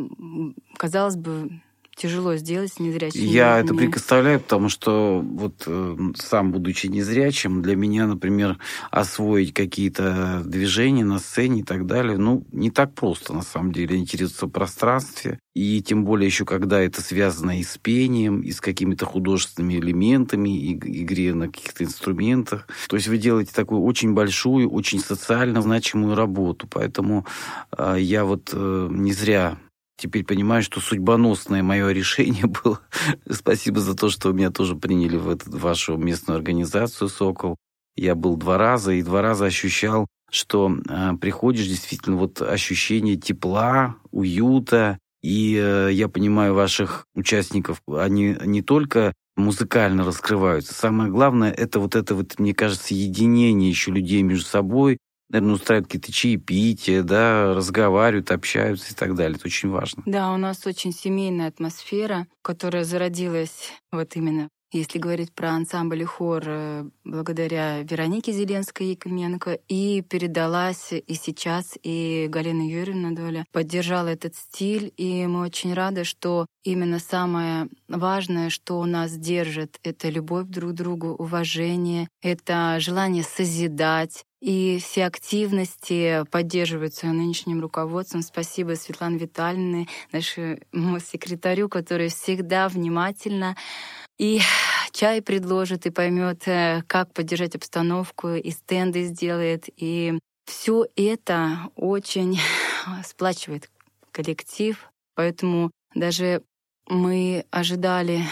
казалось 0.78 1.16
бы, 1.16 1.62
тяжело 1.98 2.36
сделать 2.36 2.74
с 2.74 2.80
незрячими. 2.80 3.24
Я 3.24 3.60
это 3.60 3.74
представляю, 3.74 4.40
потому 4.40 4.70
что 4.70 5.20
вот 5.20 5.64
э, 5.66 5.98
сам, 6.16 6.52
будучи 6.52 6.88
незрячим, 6.88 7.62
для 7.62 7.76
меня, 7.76 8.06
например, 8.06 8.58
освоить 8.92 9.54
какие-то 9.54 10.44
движения 10.46 11.04
на 11.04 11.20
сцене 11.20 11.62
и 11.62 11.64
так 11.64 11.88
далее, 11.88 12.18
ну, 12.18 12.46
не 12.52 12.70
так 12.70 12.94
просто, 12.94 13.34
на 13.34 13.42
самом 13.42 13.72
деле, 13.72 13.96
ориентироваться 13.96 14.46
в 14.46 14.50
пространстве. 14.50 15.40
И 15.56 15.82
тем 15.82 16.06
более 16.06 16.28
еще, 16.28 16.46
когда 16.46 16.80
это 16.80 17.02
связано 17.02 17.60
и 17.60 17.64
с 17.64 17.80
пением, 17.80 18.42
и 18.42 18.52
с 18.52 18.62
какими-то 18.62 19.06
художественными 19.06 19.80
элементами, 19.80 20.50
и 20.50 21.02
игре 21.02 21.34
на 21.34 21.48
каких-то 21.48 21.84
инструментах. 21.84 22.68
То 22.88 22.96
есть 22.96 23.08
вы 23.08 23.18
делаете 23.18 23.54
такую 23.56 23.82
очень 23.82 24.14
большую, 24.14 24.70
очень 24.70 25.00
социально 25.00 25.64
значимую 25.64 26.14
работу. 26.14 26.68
Поэтому 26.70 27.26
э, 27.76 27.96
я 28.00 28.24
вот 28.24 28.52
э, 28.54 28.88
не 28.92 29.14
зря 29.14 29.58
теперь 29.98 30.24
понимаю, 30.24 30.64
что 30.64 30.80
судьбоносное 30.80 31.64
мое 31.64 31.90
решение 31.92 32.46
было. 32.46 32.80
Спасибо 33.30 33.80
за 33.80 33.96
то, 33.96 34.10
что 34.10 34.32
меня 34.32 34.52
тоже 34.52 34.76
приняли 34.76 35.18
в 35.18 35.30
эту 35.30 35.58
вашу 35.58 35.98
местную 35.98 36.38
организацию 36.38 37.10
«Сокол». 37.10 37.58
Я 37.96 38.14
был 38.14 38.38
два 38.38 38.60
раза, 38.60 38.94
и 38.94 39.02
два 39.02 39.24
раза 39.24 39.46
ощущал, 39.46 40.06
что 40.30 40.72
э, 40.88 41.14
приходишь, 41.20 41.68
действительно, 41.68 42.16
вот 42.16 42.42
ощущение 42.42 43.16
тепла, 43.16 43.96
уюта. 44.12 45.00
И 45.24 45.60
э, 45.60 45.90
я 45.92 46.08
понимаю 46.08 46.54
ваших 46.54 47.06
участников, 47.16 47.82
они 47.88 48.38
не 48.46 48.62
только 48.62 49.14
музыкально 49.36 50.04
раскрываются. 50.04 50.74
Самое 50.74 51.10
главное, 51.10 51.52
это 51.52 51.80
вот 51.80 51.96
это 51.96 52.14
вот, 52.16 52.38
мне 52.40 52.54
кажется, 52.54 52.94
единение 52.94 53.70
еще 53.70 53.92
людей 53.92 54.22
между 54.22 54.46
собой, 54.46 54.98
наверное, 55.30 55.56
устраивают 55.56 55.88
какие-то 55.88 56.12
чаепития, 56.12 57.04
да, 57.04 57.54
разговаривают, 57.54 58.32
общаются 58.32 58.94
и 58.94 58.96
так 58.96 59.16
далее. 59.16 59.38
Это 59.38 59.48
очень 59.48 59.70
важно. 59.70 60.04
Да, 60.06 60.34
у 60.34 60.38
нас 60.38 60.66
очень 60.66 60.94
семейная 60.94 61.48
атмосфера, 61.48 62.28
которая 62.42 62.84
зародилась 62.84 63.72
вот 63.92 64.16
именно 64.16 64.50
если 64.72 65.00
говорить 65.00 65.34
про 65.34 65.52
ансамбль 65.52 66.02
и 66.02 66.06
хор, 66.06 66.44
э, 66.46 66.90
благодаря 67.06 67.82
Веронике 67.84 68.34
Зеленской 68.34 68.88
Якименко, 68.88 69.60
и 69.68 70.02
передалась 70.02 70.92
и 70.92 71.14
сейчас, 71.14 71.78
и 71.84 72.28
Галина 72.30 72.68
Юрьевна 72.68 73.12
Доля 73.12 73.46
поддержала 73.52 74.10
этот 74.10 74.36
стиль, 74.36 74.94
и 74.98 75.26
мы 75.26 75.42
очень 75.42 75.74
рады, 75.74 76.04
что 76.04 76.48
именно 76.64 77.00
самое 77.00 77.70
важное, 77.88 78.50
что 78.50 78.80
у 78.80 78.86
нас 78.86 79.14
держит, 79.14 79.80
это 79.84 80.10
любовь 80.10 80.48
друг 80.48 80.72
к 80.72 80.76
другу, 80.76 81.10
уважение, 81.10 82.10
это 82.22 82.78
желание 82.80 83.24
созидать, 83.24 84.26
и 84.42 84.80
все 84.80 85.06
активности 85.06 86.24
поддерживаются 86.32 87.08
нынешним 87.08 87.62
руководством. 87.62 88.22
Спасибо 88.22 88.76
Светлане 88.76 89.18
Витальевне, 89.18 89.88
нашему 90.12 90.60
секретарю, 91.00 91.70
который 91.70 92.10
всегда 92.10 92.68
внимательно 92.68 93.56
и 94.18 94.42
чай 94.92 95.22
предложит, 95.22 95.86
и 95.86 95.92
поймет, 95.92 96.48
э, 96.48 96.84
как 96.88 97.14
поддержать 97.14 97.56
обстановку, 97.56 98.30
и 98.30 98.50
стенды 98.52 99.06
сделает. 99.06 99.66
И 99.78 100.18
все 100.46 100.86
это 100.96 101.70
очень 101.76 102.40
сплачивает 103.04 103.70
коллектив. 104.12 104.90
Поэтому 105.16 105.72
даже 105.94 106.44
мы 106.88 107.46
ожидали 107.52 108.24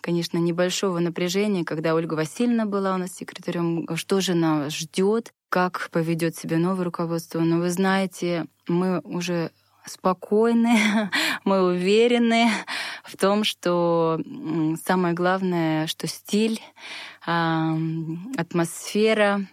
конечно, 0.00 0.38
небольшого 0.38 1.00
напряжения, 1.00 1.66
когда 1.66 1.94
Ольга 1.94 2.14
Васильевна 2.14 2.64
была 2.64 2.94
у 2.94 2.96
нас 2.96 3.12
секретарем, 3.12 3.86
что 3.96 4.22
же 4.22 4.32
нас 4.32 4.72
ждет, 4.72 5.32
как 5.48 5.88
поведет 5.90 6.36
себя 6.36 6.58
новое 6.58 6.84
руководство. 6.84 7.40
Но 7.40 7.58
вы 7.58 7.70
знаете, 7.70 8.46
мы 8.66 9.00
уже 9.00 9.50
спокойны, 9.86 10.78
мы 11.44 11.62
уверены 11.62 12.50
в 13.04 13.16
том, 13.16 13.44
что 13.44 14.20
самое 14.84 15.14
главное, 15.14 15.86
что 15.86 16.06
стиль, 16.06 16.60
а, 17.26 17.76
атмосфера, 18.36 19.46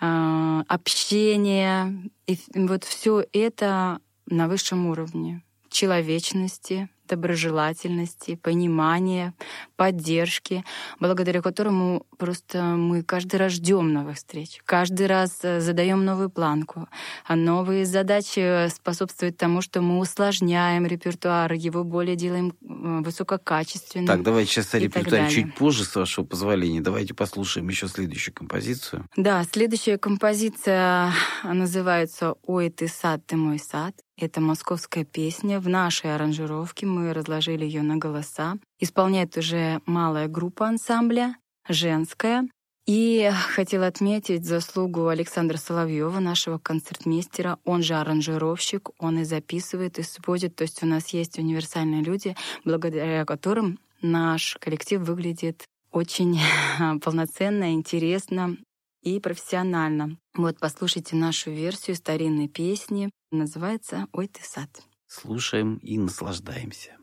а, 0.00 0.64
общение, 0.68 2.10
и 2.26 2.38
вот 2.54 2.84
все 2.84 3.24
это 3.32 4.00
на 4.26 4.48
высшем 4.48 4.86
уровне 4.86 5.42
человечности, 5.68 6.88
доброжелательности, 7.10 8.36
понимания, 8.36 9.34
поддержки, 9.76 10.64
благодаря 11.00 11.42
которому 11.42 12.06
просто 12.18 12.62
мы 12.62 13.02
каждый 13.02 13.36
раз 13.36 13.52
ждем 13.52 13.92
новых 13.92 14.16
встреч, 14.16 14.60
каждый 14.64 15.06
раз 15.06 15.40
э, 15.42 15.60
задаем 15.60 16.04
новую 16.04 16.30
планку, 16.30 16.88
а 17.26 17.36
новые 17.36 17.84
задачи 17.86 18.68
способствуют 18.68 19.36
тому, 19.36 19.60
что 19.60 19.80
мы 19.80 19.98
усложняем 19.98 20.86
репертуар, 20.86 21.52
его 21.52 21.84
более 21.84 22.16
делаем 22.16 22.52
э, 22.62 23.02
высококачественным. 23.04 24.06
Так, 24.06 24.22
давайте 24.22 24.50
сейчас 24.50 24.74
о 24.74 24.78
репертуаре 24.78 25.30
чуть 25.30 25.54
позже, 25.54 25.84
с 25.84 25.96
вашего 25.96 26.24
позволения. 26.24 26.80
Давайте 26.80 27.14
послушаем 27.14 27.68
еще 27.68 27.88
следующую 27.88 28.34
композицию. 28.34 29.06
Да, 29.16 29.44
следующая 29.50 29.98
композиция 29.98 31.12
называется 31.42 32.34
«Ой, 32.42 32.70
ты 32.70 32.88
сад, 32.88 33.26
ты 33.26 33.36
мой 33.36 33.58
сад». 33.58 33.94
Это 34.20 34.42
московская 34.42 35.04
песня. 35.04 35.60
В 35.60 35.68
нашей 35.70 36.14
аранжировке 36.14 36.84
мы 36.84 37.14
разложили 37.14 37.64
ее 37.64 37.80
на 37.80 37.96
голоса. 37.96 38.58
Исполняет 38.78 39.34
уже 39.38 39.80
малая 39.86 40.28
группа 40.28 40.68
ансамбля, 40.68 41.36
женская. 41.66 42.46
И 42.86 43.30
хотела 43.54 43.86
отметить 43.86 44.44
заслугу 44.44 45.08
Александра 45.08 45.56
Соловьева, 45.56 46.20
нашего 46.20 46.58
концертмейстера. 46.58 47.58
Он 47.64 47.82
же 47.82 47.94
аранжировщик, 47.94 48.90
он 48.98 49.20
и 49.20 49.24
записывает, 49.24 49.98
и 49.98 50.02
сводит. 50.02 50.54
То 50.54 50.64
есть 50.64 50.82
у 50.82 50.86
нас 50.86 51.08
есть 51.14 51.38
универсальные 51.38 52.02
люди, 52.02 52.36
благодаря 52.62 53.24
которым 53.24 53.78
наш 54.02 54.58
коллектив 54.60 55.00
выглядит 55.00 55.64
очень 55.92 56.38
полноценно, 57.02 57.72
интересно 57.72 58.58
и 59.02 59.18
профессионально. 59.18 60.18
Вот 60.34 60.58
послушайте 60.60 61.16
нашу 61.16 61.52
версию 61.52 61.96
старинной 61.96 62.48
песни. 62.48 63.08
Называется 63.32 64.08
«Ой 64.12 64.26
ты 64.26 64.42
сад». 64.42 64.82
Слушаем 65.06 65.76
и 65.78 65.98
наслаждаемся. 65.98 66.99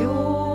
You. 0.00 0.49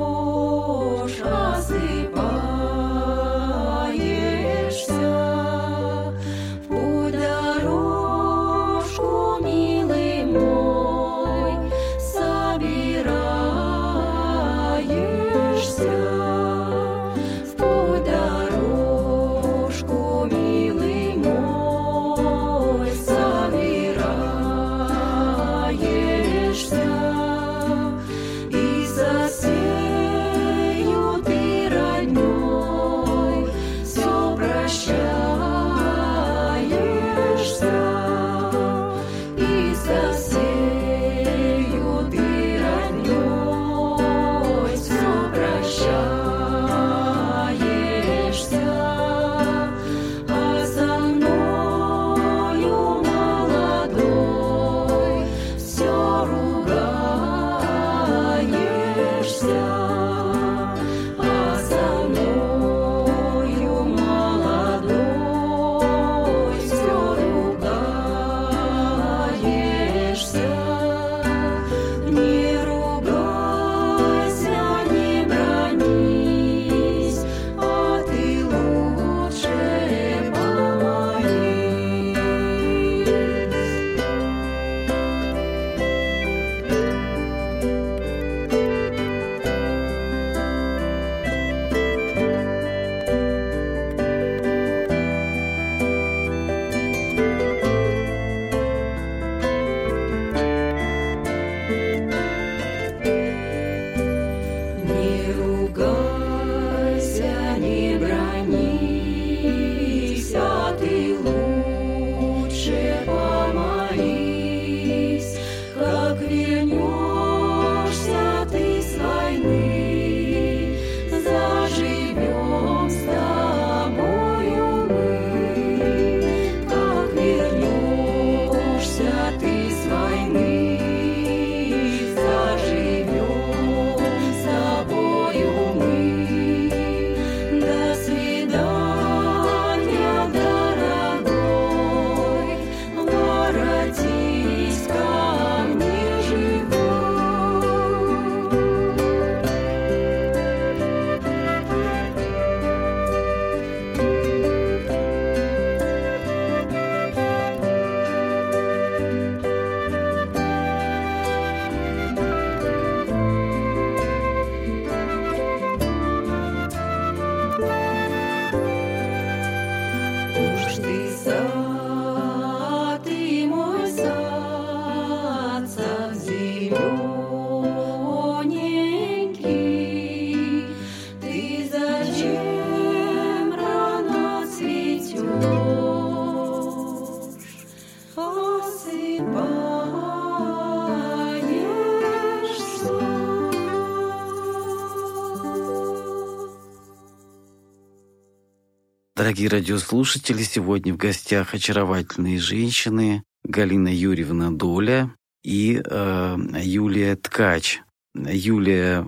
Дорогие 199.16 199.50
радиослушатели, 199.50 200.44
сегодня 200.44 200.94
в 200.94 200.98
гостях 200.98 201.54
очаровательные 201.54 202.38
женщины 202.38 203.24
Галина 203.44 203.88
Юрьевна 203.88 204.52
Доля 204.52 205.16
и 205.44 205.82
э, 205.84 206.38
Юлия 206.62 207.16
Ткач. 207.16 207.82
Юлия 208.14 209.06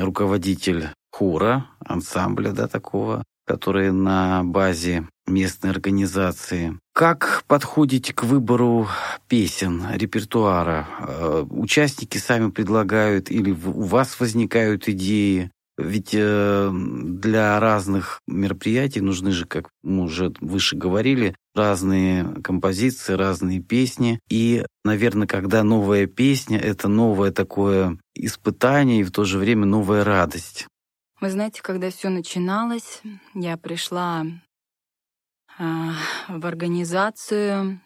руководитель 0.00 0.88
хора, 1.10 1.66
ансамбля, 1.80 2.52
да, 2.52 2.68
такого, 2.68 3.24
который 3.46 3.92
на 3.92 4.42
базе 4.44 5.08
местной 5.26 5.70
организации. 5.70 6.78
Как 6.92 7.44
подходите 7.46 8.12
к 8.12 8.24
выбору 8.24 8.88
песен, 9.28 9.84
репертуара? 9.94 10.86
Э, 11.00 11.44
Участники 11.48 12.18
сами 12.18 12.50
предлагают 12.50 13.30
или 13.30 13.50
у 13.50 13.82
вас 13.82 14.18
возникают 14.20 14.88
идеи? 14.88 15.50
Ведь 15.78 16.14
э, 16.14 16.70
для 16.72 17.60
разных 17.60 18.20
мероприятий 18.26 19.02
нужны 19.02 19.30
же, 19.32 19.44
как 19.44 19.68
мы 19.82 20.04
уже 20.04 20.32
выше 20.40 20.74
говорили, 20.74 21.34
разные 21.54 22.24
композиции, 22.42 23.12
разные 23.12 23.60
песни. 23.60 24.18
И, 24.30 24.64
наверное, 24.84 25.26
когда 25.26 25.62
новая 25.62 26.06
песня, 26.06 26.58
это 26.58 26.88
новое 26.88 27.30
такое 27.30 27.98
испытание 28.14 29.00
и 29.00 29.04
в 29.04 29.10
то 29.10 29.24
же 29.24 29.38
время 29.38 29.66
новая 29.66 30.02
радость. 30.02 30.66
Вы 31.18 31.30
знаете, 31.30 31.62
когда 31.62 31.88
все 31.90 32.10
начиналось, 32.10 33.00
я 33.32 33.56
пришла 33.56 34.26
а, 35.58 35.92
в 36.28 36.44
организацию, 36.44 37.80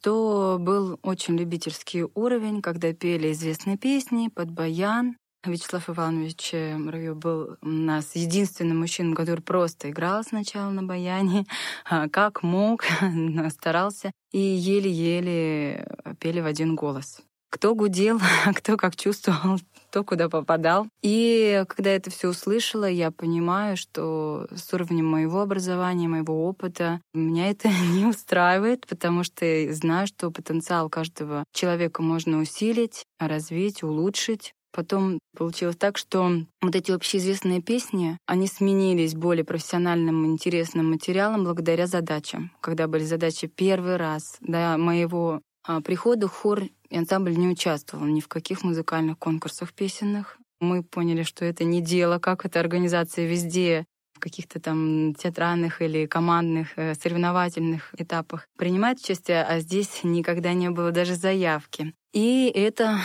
то 0.00 0.58
был 0.60 1.00
очень 1.02 1.36
любительский 1.36 2.04
уровень, 2.14 2.62
когда 2.62 2.92
пели 2.92 3.32
известные 3.32 3.78
песни 3.78 4.28
под 4.28 4.52
баян. 4.52 5.16
Вячеслав 5.44 5.90
Иванович 5.90 6.50
э, 6.52 6.76
Муравьев 6.76 7.16
был 7.16 7.56
у 7.62 7.68
нас 7.68 8.14
единственным 8.14 8.78
мужчиной, 8.78 9.14
который 9.14 9.40
просто 9.40 9.90
играл 9.90 10.22
сначала 10.22 10.70
на 10.70 10.84
баяне, 10.84 11.46
а, 11.84 12.08
как 12.08 12.44
мог, 12.44 12.84
старался, 13.50 14.12
и 14.32 14.38
еле-еле 14.38 15.86
пели 16.20 16.40
в 16.40 16.46
один 16.46 16.76
голос. 16.76 17.22
Кто 17.50 17.74
гудел, 17.74 18.20
кто 18.54 18.76
как 18.76 18.96
чувствовал, 18.96 19.58
кто 19.90 20.04
куда 20.04 20.28
попадал. 20.28 20.86
И 21.02 21.64
когда 21.68 21.90
это 21.90 22.10
все 22.10 22.28
услышала, 22.28 22.84
я 22.84 23.10
понимаю, 23.10 23.76
что 23.76 24.46
с 24.54 24.72
уровнем 24.72 25.06
моего 25.06 25.40
образования, 25.40 26.08
моего 26.08 26.46
опыта, 26.46 27.00
меня 27.14 27.50
это 27.50 27.68
не 27.92 28.06
устраивает, 28.06 28.86
потому 28.86 29.24
что 29.24 29.72
знаю, 29.72 30.06
что 30.06 30.30
потенциал 30.30 30.88
каждого 30.88 31.44
человека 31.52 32.02
можно 32.02 32.40
усилить, 32.40 33.04
развить, 33.18 33.82
улучшить. 33.82 34.52
Потом 34.70 35.18
получилось 35.36 35.76
так, 35.76 35.96
что 35.96 36.30
вот 36.60 36.76
эти 36.76 36.92
общеизвестные 36.92 37.62
песни, 37.62 38.18
они 38.26 38.46
сменились 38.46 39.14
более 39.14 39.44
профессиональным, 39.44 40.26
интересным 40.26 40.90
материалом 40.90 41.44
благодаря 41.44 41.86
задачам. 41.86 42.52
Когда 42.60 42.86
были 42.86 43.04
задачи 43.04 43.46
первый 43.46 43.96
раз 43.96 44.36
до 44.40 44.76
моего 44.76 45.40
а, 45.68 45.82
прихода, 45.82 46.28
хор 46.28 46.62
и 46.88 46.96
ансамбль 46.96 47.36
не 47.36 47.46
участвовал 47.46 48.06
ни 48.06 48.20
в 48.20 48.28
каких 48.28 48.64
музыкальных 48.64 49.18
конкурсах 49.18 49.74
песенных. 49.74 50.38
Мы 50.60 50.82
поняли, 50.82 51.22
что 51.24 51.44
это 51.44 51.64
не 51.64 51.82
дело, 51.82 52.18
как 52.18 52.46
эта 52.46 52.58
организация 52.58 53.26
везде 53.26 53.84
в 54.14 54.18
каких-то 54.18 54.60
там 54.60 55.14
театральных 55.14 55.82
или 55.82 56.06
командных 56.06 56.68
э, 56.76 56.94
соревновательных 56.94 57.94
этапах 57.98 58.46
принимает 58.56 58.98
участие, 58.98 59.44
а 59.44 59.60
здесь 59.60 60.00
никогда 60.04 60.54
не 60.54 60.70
было 60.70 60.90
даже 60.90 61.14
заявки. 61.14 61.94
И 62.14 62.50
это 62.54 63.00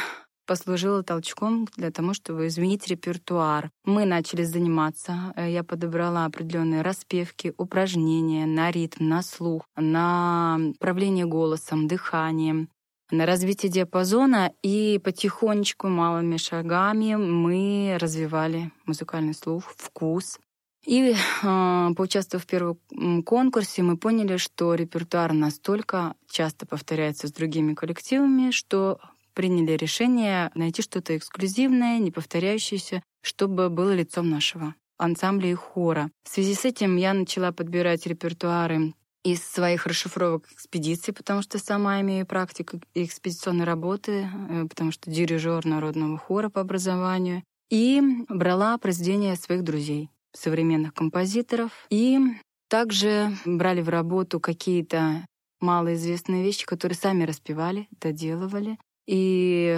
послужило 0.45 1.03
толчком 1.03 1.67
для 1.75 1.91
того, 1.91 2.13
чтобы 2.13 2.47
изменить 2.47 2.87
репертуар. 2.87 3.69
Мы 3.85 4.05
начали 4.05 4.43
заниматься. 4.43 5.33
Э, 5.35 5.51
Я 5.51 5.63
подобрала 5.63 6.25
определенные 6.25 6.81
распевки, 6.81 7.53
упражнения 7.57 8.45
на 8.45 8.71
ритм, 8.71 9.07
на 9.07 9.21
слух, 9.21 9.63
на 9.75 10.59
управление 10.75 11.25
голосом, 11.25 11.87
дыханием, 11.87 12.69
на 13.11 13.25
развитие 13.25 13.71
диапазона, 13.71 14.51
и 14.63 14.99
потихонечку, 15.03 15.87
малыми 15.87 16.37
шагами 16.37 17.15
мы 17.15 17.97
развивали 17.99 18.71
музыкальный 18.85 19.33
слух, 19.33 19.73
вкус. 19.77 20.39
И 20.85 21.13
э, 21.43 21.89
поучаствовав 21.95 22.43
в 22.43 22.47
первом 22.47 23.23
конкурсе, 23.23 23.83
мы 23.83 23.97
поняли, 23.97 24.37
что 24.37 24.75
репертуар 24.75 25.31
настолько 25.33 26.15
часто 26.29 26.65
повторяется 26.65 27.27
с 27.27 27.31
другими 27.31 27.73
коллективами, 27.73 28.51
что 28.51 28.99
приняли 29.33 29.73
решение 29.73 30.51
найти 30.55 30.81
что-то 30.81 31.17
эксклюзивное, 31.17 31.99
не 31.99 32.11
повторяющееся, 32.11 33.03
чтобы 33.21 33.69
было 33.69 33.93
лицом 33.93 34.29
нашего 34.29 34.75
ансамбля 34.97 35.51
и 35.51 35.53
хора. 35.53 36.09
В 36.23 36.29
связи 36.29 36.53
с 36.53 36.65
этим 36.65 36.95
я 36.97 37.13
начала 37.13 37.51
подбирать 37.51 38.05
репертуары 38.05 38.93
из 39.23 39.41
своих 39.43 39.87
расшифровок 39.87 40.51
экспедиций, 40.51 41.13
потому 41.13 41.41
что 41.41 41.57
сама 41.57 42.01
имею 42.01 42.25
практику 42.25 42.79
экспедиционной 42.93 43.65
работы, 43.65 44.29
э, 44.49 44.65
потому 44.69 44.91
что 44.91 45.09
дирижер 45.09 45.65
народного 45.65 46.17
хора 46.17 46.49
по 46.49 46.61
образованию. 46.61 47.43
И 47.69 48.01
брала 48.27 48.77
произведения 48.77 49.35
своих 49.35 49.63
друзей, 49.63 50.09
современных 50.33 50.93
композиторов. 50.93 51.71
И 51.89 52.19
также 52.67 53.31
брали 53.45 53.81
в 53.81 53.89
работу 53.89 54.39
какие-то 54.39 55.25
малоизвестные 55.61 56.43
вещи, 56.43 56.65
которые 56.65 56.97
сами 56.97 57.23
распевали, 57.23 57.87
доделывали. 58.01 58.77
И 59.07 59.77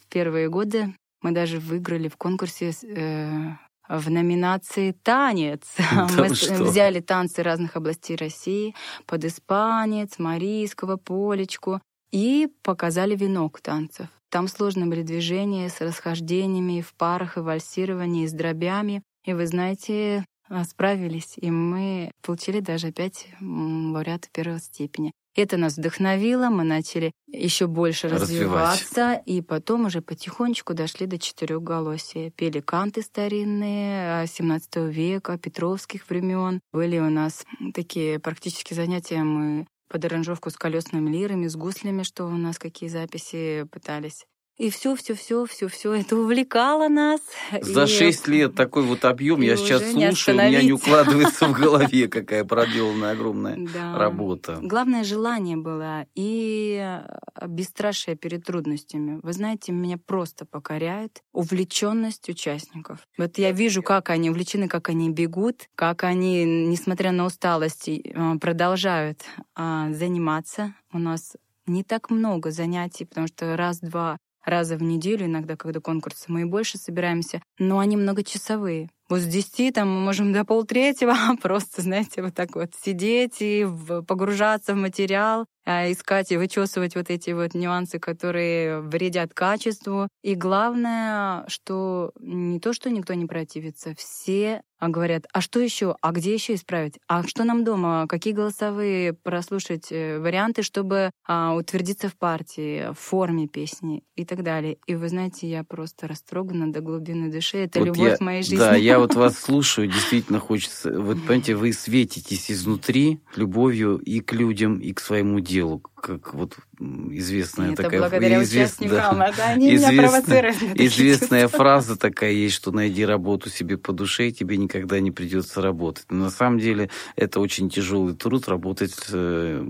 в 0.00 0.06
первые 0.08 0.48
годы 0.48 0.94
мы 1.22 1.32
даже 1.32 1.58
выиграли 1.58 2.08
в 2.08 2.16
конкурсе 2.16 2.72
э, 2.82 3.52
в 3.88 4.10
номинации 4.10 4.92
«Танец». 5.02 5.62
Да 5.90 6.08
Мы 6.16 6.34
что? 6.34 6.64
взяли 6.64 7.00
танцы 7.00 7.42
разных 7.42 7.76
областей 7.76 8.16
России 8.16 8.74
под 9.06 9.24
испанец, 9.24 10.18
марийского, 10.18 10.96
полечку 10.96 11.80
и 12.10 12.48
показали 12.62 13.16
венок 13.16 13.60
танцев. 13.60 14.08
Там 14.30 14.46
сложные 14.46 14.86
были 14.86 15.02
движения 15.02 15.68
с 15.68 15.80
расхождениями 15.80 16.80
в 16.80 16.94
парах, 16.94 17.36
и 17.36 17.40
вальсировании, 17.40 18.24
и 18.24 18.28
с 18.28 18.32
дробями. 18.32 19.02
И 19.24 19.32
вы 19.32 19.46
знаете, 19.46 20.24
а, 20.48 20.64
справились, 20.64 21.34
и 21.36 21.50
мы 21.50 22.12
получили 22.22 22.60
даже 22.60 22.88
опять 22.88 23.28
лауреата 23.40 24.28
первой 24.32 24.60
степени. 24.60 25.12
Это 25.36 25.56
нас 25.56 25.76
вдохновило, 25.76 26.50
мы 26.50 26.64
начали 26.64 27.12
еще 27.28 27.66
больше 27.66 28.08
Развивать. 28.08 28.80
развиваться, 28.80 29.22
и 29.26 29.40
потом 29.42 29.86
уже 29.86 30.00
потихонечку 30.00 30.74
дошли 30.74 31.06
до 31.06 31.18
четырехголосия. 31.18 32.30
Пели 32.30 32.60
канты 32.60 33.02
старинные 33.02 34.26
17 34.26 34.76
века, 34.92 35.38
петровских 35.38 36.08
времен. 36.10 36.60
Были 36.72 36.98
у 36.98 37.10
нас 37.10 37.44
такие 37.74 38.18
практические 38.18 38.76
занятия, 38.76 39.22
мы 39.22 39.66
под 39.88 40.04
аранжировку 40.04 40.50
с 40.50 40.56
колесными 40.56 41.10
лирами, 41.10 41.48
с 41.48 41.56
гуслями, 41.56 42.04
что 42.04 42.24
у 42.26 42.36
нас 42.36 42.58
какие 42.58 42.88
записи 42.88 43.66
пытались. 43.70 44.24
И 44.60 44.68
все, 44.68 44.94
все, 44.94 45.14
все, 45.14 45.46
все, 45.46 45.68
все 45.68 45.94
это 45.94 46.16
увлекало 46.18 46.88
нас. 46.88 47.22
За 47.62 47.84
И- 47.84 47.86
шесть 47.86 48.28
лет 48.28 48.54
такой 48.54 48.82
вот 48.82 49.06
объем, 49.06 49.40
я 49.40 49.56
сейчас 49.56 49.90
слушаю, 49.90 50.36
у 50.36 50.40
меня 50.42 50.62
не 50.62 50.72
укладывается 50.72 51.46
в 51.48 51.52
голове, 51.58 52.08
какая 52.08 52.44
проделанная 52.44 53.12
огромная 53.12 53.56
Да. 53.72 53.96
работа. 53.96 54.58
Главное 54.60 55.02
желание 55.02 55.56
было 55.56 56.04
и 56.14 56.78
э, 56.78 57.46
бесстрашие 57.46 58.16
перед 58.16 58.44
трудностями. 58.44 59.18
Вы 59.22 59.32
знаете, 59.32 59.72
меня 59.72 59.96
просто 59.96 60.44
покоряет 60.44 61.22
увлеченность 61.32 62.28
участников. 62.28 62.98
Вот 63.16 63.38
я 63.38 63.52
вижу, 63.52 63.82
как 63.82 64.10
они 64.10 64.28
увлечены, 64.28 64.68
как 64.68 64.90
они 64.90 65.08
бегут, 65.08 65.70
как 65.74 66.04
они, 66.04 66.44
несмотря 66.66 67.12
на 67.12 67.24
усталость, 67.24 67.88
э, 67.88 68.34
продолжают 68.38 69.22
а, 69.54 69.90
заниматься. 69.94 70.74
У 70.92 70.98
нас 70.98 71.34
не 71.66 71.82
так 71.82 72.10
много 72.10 72.50
занятий, 72.50 73.06
потому 73.06 73.26
что 73.26 73.56
раз-два 73.56 74.18
раза 74.44 74.76
в 74.76 74.82
неделю, 74.82 75.26
иногда, 75.26 75.56
когда 75.56 75.80
конкурсы, 75.80 76.24
мы 76.28 76.42
и 76.42 76.44
больше 76.44 76.78
собираемся, 76.78 77.42
но 77.58 77.78
они 77.78 77.96
многочасовые. 77.96 78.88
Вот 79.08 79.22
с 79.22 79.26
10 79.26 79.74
там 79.74 79.92
мы 79.92 80.00
можем 80.00 80.32
до 80.32 80.44
полтретьего 80.44 81.14
просто, 81.42 81.82
знаете, 81.82 82.22
вот 82.22 82.34
так 82.34 82.54
вот 82.54 82.70
сидеть 82.80 83.38
и 83.40 83.66
погружаться 84.06 84.74
в 84.74 84.76
материал, 84.76 85.46
а, 85.66 85.90
искать 85.90 86.30
и 86.30 86.36
вычесывать 86.36 86.94
вот 86.94 87.10
эти 87.10 87.30
вот 87.30 87.54
нюансы, 87.54 87.98
которые 87.98 88.80
вредят 88.80 89.34
качеству. 89.34 90.08
И 90.22 90.36
главное, 90.36 91.44
что 91.48 92.12
не 92.20 92.60
то, 92.60 92.72
что 92.72 92.88
никто 92.88 93.14
не 93.14 93.26
противится, 93.26 93.94
все 93.96 94.62
а, 94.80 94.88
говорят, 94.88 95.26
а 95.32 95.40
что 95.40 95.60
еще, 95.60 95.94
а 96.00 96.10
где 96.12 96.34
еще 96.34 96.54
исправить, 96.54 96.98
а 97.06 97.22
что 97.26 97.44
нам 97.44 97.62
дома, 97.64 98.06
какие 98.08 98.32
голосовые 98.32 99.12
прослушать 99.12 99.92
э, 99.92 100.18
варианты, 100.18 100.62
чтобы 100.62 101.10
а, 101.26 101.54
утвердиться 101.54 102.08
в 102.08 102.16
партии, 102.16 102.90
в 102.92 102.98
форме 102.98 103.46
песни 103.46 104.02
и 104.16 104.24
так 104.24 104.42
далее. 104.42 104.78
И 104.86 104.94
вы 104.94 105.08
знаете, 105.08 105.48
я 105.48 105.62
просто 105.64 106.08
растрогана 106.08 106.72
до 106.72 106.80
глубины 106.80 107.30
души. 107.30 107.58
Это 107.58 107.78
Вот 107.78 107.86
любовь 107.86 108.16
я- 108.18 108.24
моей 108.24 108.42
жизни. 108.42 108.56
Да, 108.58 108.74
я 108.74 108.98
вот 108.98 109.14
вас 109.14 109.38
слушаю, 109.38 109.86
действительно 109.86 110.40
хочется. 110.40 110.90
Вот 111.00 111.18
понимаете, 111.18 111.54
вы 111.54 111.72
светитесь 111.72 112.50
изнутри 112.50 113.20
любовью 113.36 113.98
и 113.98 114.20
к 114.20 114.32
людям, 114.32 114.78
и 114.78 114.92
к 114.92 115.00
своему 115.00 115.40
делу, 115.40 115.82
как 116.00 116.34
вот 116.34 116.56
известная 116.78 117.72
Это 117.72 117.82
такая 117.82 118.00
благодаря 118.00 118.42
извест- 118.42 118.80
участникам. 118.80 119.18
да. 119.18 119.28
Это 119.28 119.44
они 119.46 119.66
меня 119.74 119.92
на 119.92 120.22
такие 120.22 120.86
Известная 120.86 121.48
фраза 121.48 121.96
такая 121.96 122.32
есть, 122.32 122.54
что 122.54 122.72
найди 122.72 123.04
работу 123.04 123.50
себе 123.50 123.76
по 123.78 123.92
душе, 123.92 124.28
и 124.28 124.32
тебе 124.32 124.56
никогда 124.56 125.00
не 125.00 125.10
придется 125.10 125.60
работать. 125.62 126.06
Но 126.10 126.24
на 126.24 126.30
самом 126.30 126.58
деле 126.58 126.90
это 127.16 127.40
очень 127.40 127.68
тяжелый 127.70 128.14
труд 128.14 128.48
работать 128.48 128.92
с 128.92 129.08
э, 129.12 129.64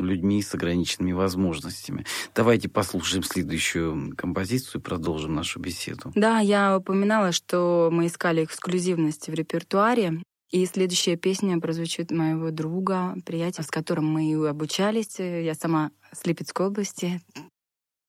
людьми 0.00 0.42
с 0.42 0.54
ограниченными 0.54 1.12
возможностями. 1.12 2.04
Давайте 2.34 2.68
послушаем 2.68 3.22
следующую 3.22 4.14
композицию 4.16 4.80
и 4.80 4.84
продолжим 4.84 5.34
нашу 5.34 5.60
беседу. 5.60 6.12
Да, 6.14 6.38
я 6.40 6.78
упоминала, 6.78 7.32
что 7.32 7.88
мы 7.92 8.06
искали 8.06 8.44
эксклюзивности 8.44 9.30
в 9.30 9.34
репертуаре. 9.34 10.22
И 10.54 10.66
следующая 10.66 11.16
песня 11.16 11.58
прозвучит 11.58 12.12
моего 12.12 12.52
друга, 12.52 13.16
приятеля, 13.26 13.64
с 13.64 13.70
которым 13.72 14.06
мы 14.06 14.30
и 14.30 14.34
обучались. 14.36 15.18
Я 15.18 15.52
сама 15.54 15.90
с 16.12 16.24
Липецкой 16.24 16.68
области. 16.68 17.20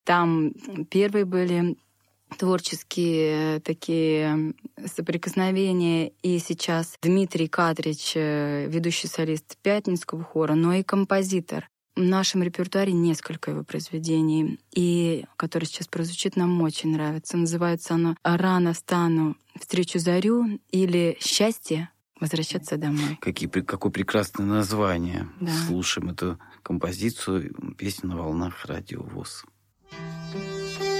Там 0.04 0.54
первые 0.92 1.26
были 1.26 1.76
творческие 2.38 3.62
такие 3.62 4.54
соприкосновения. 4.86 6.12
И 6.22 6.38
сейчас 6.38 7.00
Дмитрий 7.02 7.48
Катрич, 7.48 8.12
э, 8.14 8.68
ведущий 8.68 9.08
солист 9.08 9.58
Пятницкого 9.64 10.24
хора, 10.24 10.54
но 10.54 10.72
и 10.76 10.84
композитор. 10.84 11.68
В 11.96 12.04
нашем 12.04 12.44
репертуаре 12.44 12.94
несколько 12.94 13.52
его 13.52 13.64
произведений, 13.64 14.60
и 14.72 15.26
которое 15.36 15.66
сейчас 15.66 15.88
прозвучит, 15.88 16.36
нам 16.36 16.62
очень 16.62 16.92
нравится. 16.92 17.38
Называется 17.38 17.96
оно 17.96 18.16
«Рано 18.24 18.76
стану, 18.76 19.36
встречу 19.60 19.98
зарю» 19.98 20.60
или 20.70 21.18
«Счастье 21.20 21.90
возвращаться 22.20 22.78
домой». 22.78 23.18
Какие, 23.22 23.50
какое 23.50 23.92
прекрасное 23.92 24.46
название. 24.46 25.30
Да. 25.40 25.52
Слушаем 25.68 26.10
эту 26.10 26.40
композицию, 26.64 27.54
песню 27.78 28.10
на 28.10 28.18
волнах 28.18 28.66
радио 28.66 29.04
ВОЗ. 29.04 29.46
Рано 29.92 30.95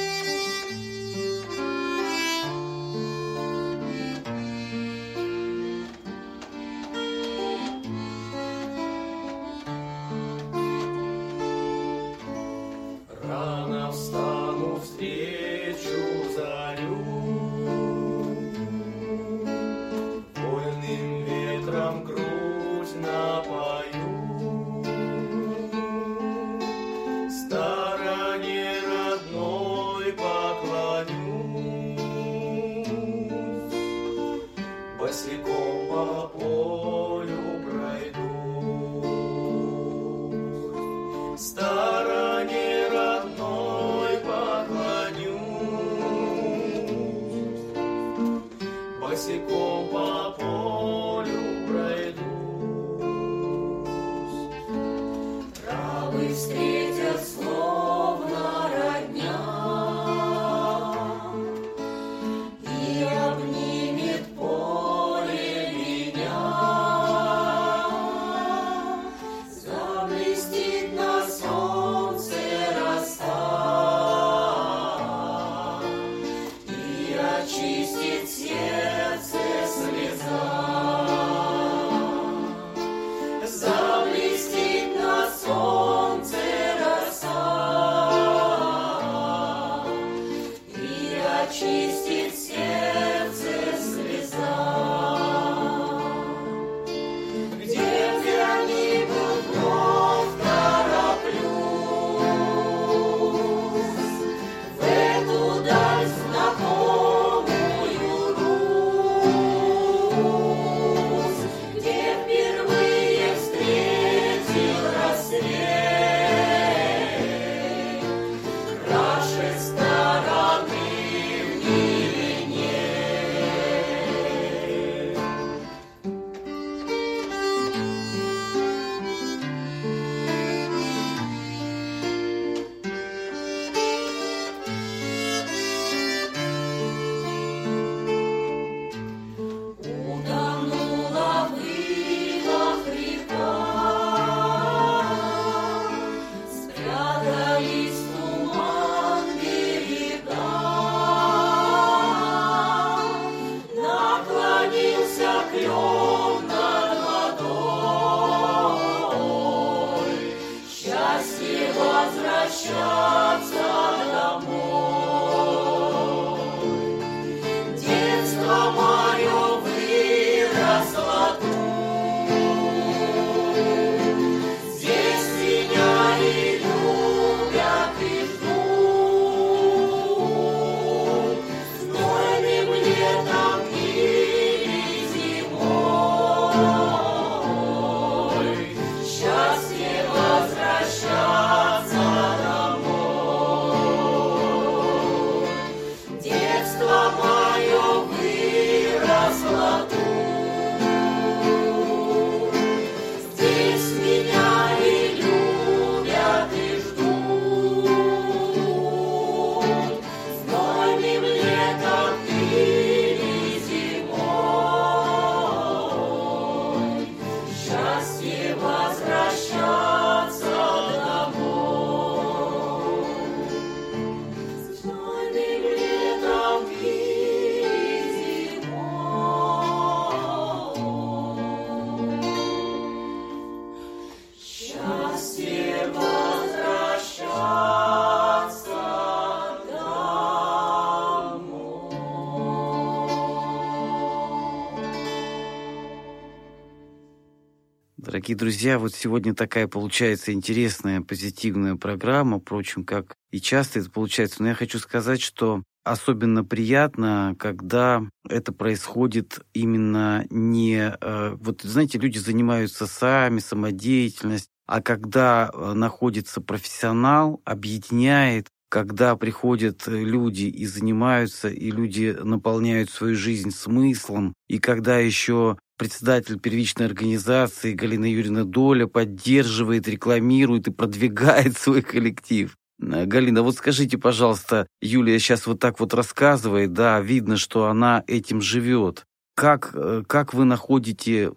Дорогие 248.26 248.40
друзья, 248.40 248.80
вот 248.80 248.96
сегодня 248.96 249.36
такая 249.36 249.68
получается 249.68 250.34
интересная, 250.34 251.02
позитивная 251.02 251.76
программа, 251.76 252.40
впрочем, 252.40 252.84
как 252.84 253.14
и 253.30 253.40
часто 253.40 253.78
это 253.78 253.92
получается. 253.92 254.42
Но 254.42 254.48
я 254.48 254.56
хочу 254.56 254.80
сказать, 254.80 255.22
что 255.22 255.62
особенно 255.84 256.44
приятно, 256.44 257.36
когда 257.38 258.02
это 258.28 258.52
происходит 258.52 259.42
именно 259.54 260.26
не... 260.32 260.98
э, 261.00 261.36
Вот, 261.40 261.62
знаете, 261.62 262.00
люди 262.00 262.18
занимаются 262.18 262.88
сами, 262.88 263.38
самодеятельность, 263.38 264.50
а 264.66 264.82
когда 264.82 265.52
э, 265.54 265.74
находится 265.74 266.42
профессионал, 266.42 267.42
объединяет, 267.46 268.48
когда 268.70 269.16
приходят 269.16 269.88
э, 269.88 270.04
люди 270.04 270.46
и 270.46 270.66
занимаются, 270.66 271.48
и 271.50 271.70
люди 271.70 272.18
наполняют 272.20 272.90
свою 272.90 273.16
жизнь 273.16 273.52
смыслом, 273.52 274.34
и 274.48 274.58
когда 274.58 274.98
еще 274.98 275.58
председатель 275.78 276.40
первичной 276.40 276.86
организации 276.86 277.74
Галина 277.74 278.06
Юрьевна 278.12 278.44
Доля 278.44 278.88
поддерживает, 278.88 279.88
рекламирует 279.88 280.68
и 280.68 280.72
продвигает 280.72 281.58
свой 281.58 281.82
коллектив. 281.82 282.56
Э, 282.82 283.06
Галина, 283.06 283.42
вот 283.44 283.56
скажите, 283.56 283.98
пожалуйста, 283.98 284.68
Юлия 284.82 285.20
сейчас 285.20 285.48
вот 285.48 285.60
так 285.60 285.80
вот 285.80 285.94
рассказывает, 285.94 286.74
да, 286.74 287.00
видно, 287.02 287.38
что 287.38 287.68
она 287.68 288.04
этим 288.08 288.42
живет. 288.42 289.06
Как, 289.36 289.72
э, 289.74 290.04
как 290.08 290.34
вы 290.34 290.46
находите 290.46 291.26
э, 291.26 291.30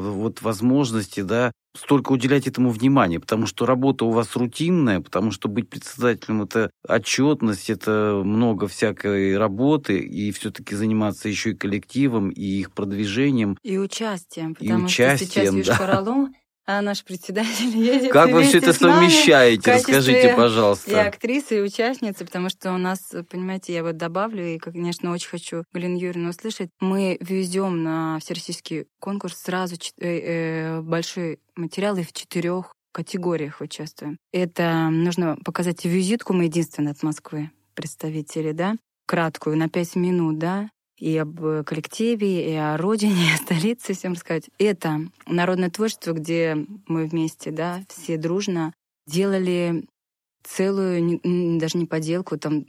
вот 0.00 0.42
возможности, 0.42 1.20
да, 1.20 1.52
столько 1.76 2.12
уделять 2.12 2.46
этому 2.46 2.70
внимания, 2.70 3.20
потому 3.20 3.46
что 3.46 3.66
работа 3.66 4.04
у 4.04 4.10
вас 4.10 4.34
рутинная, 4.36 5.00
потому 5.00 5.30
что 5.30 5.48
быть 5.48 5.68
председателем 5.68 6.42
это 6.42 6.70
отчетность, 6.86 7.70
это 7.70 8.22
много 8.24 8.66
всякой 8.66 9.36
работы, 9.38 9.98
и 9.98 10.32
все-таки 10.32 10.74
заниматься 10.74 11.28
еще 11.28 11.50
и 11.52 11.54
коллективом, 11.54 12.30
и 12.30 12.42
их 12.42 12.72
продвижением. 12.72 13.56
И 13.62 13.78
участием, 13.78 14.52
И 14.52 14.68
потому 14.68 14.88
что 14.88 15.16
сейчас 15.16 15.22
участием, 15.22 15.62
да. 15.62 15.76
Королу, 15.76 16.28
а 16.68 16.82
наш 16.82 17.02
председатель 17.02 17.68
едет 17.76 18.12
Как 18.12 18.30
вы 18.30 18.44
все 18.44 18.58
это 18.58 18.74
совмещаете? 18.74 19.72
Расскажите, 19.72 20.32
И 20.32 20.36
пожалуйста. 20.36 21.06
актрисы, 21.06 21.56
и 21.56 21.62
участницы, 21.62 22.26
потому 22.26 22.50
что 22.50 22.74
у 22.74 22.76
нас, 22.76 23.14
понимаете, 23.30 23.72
я 23.72 23.82
вот 23.82 23.96
добавлю, 23.96 24.44
и, 24.46 24.58
конечно, 24.58 25.10
очень 25.10 25.30
хочу 25.30 25.64
Галину 25.72 25.96
Юрьевну 25.96 26.28
услышать. 26.28 26.68
Мы 26.78 27.16
везем 27.20 27.82
на 27.82 28.18
всероссийский 28.20 28.84
конкурс 29.00 29.38
сразу 29.38 29.76
э, 29.76 30.06
э, 30.06 30.80
большой 30.82 31.38
материал 31.56 31.96
и 31.96 32.02
в 32.02 32.12
четырех 32.12 32.74
категориях 32.92 33.62
участвуем. 33.62 34.18
Это 34.30 34.90
нужно 34.90 35.38
показать 35.42 35.86
визитку, 35.86 36.34
мы 36.34 36.44
единственные 36.44 36.92
от 36.92 37.02
Москвы 37.02 37.50
представители, 37.74 38.52
да, 38.52 38.74
краткую, 39.06 39.56
на 39.56 39.70
пять 39.70 39.96
минут, 39.96 40.38
да, 40.38 40.68
и 40.98 41.16
об 41.16 41.40
коллективе, 41.64 42.52
и 42.52 42.54
о 42.54 42.76
родине, 42.76 43.14
и 43.30 43.34
о 43.34 43.36
столице 43.36 43.94
всем 43.94 44.12
рассказать. 44.12 44.50
Это 44.58 45.00
народное 45.26 45.70
творчество, 45.70 46.12
где 46.12 46.56
мы 46.86 47.06
вместе, 47.06 47.50
да, 47.50 47.82
все 47.88 48.16
дружно 48.16 48.72
делали 49.06 49.86
целую, 50.44 51.20
даже 51.58 51.78
не 51.78 51.86
поделку, 51.86 52.38
там 52.38 52.64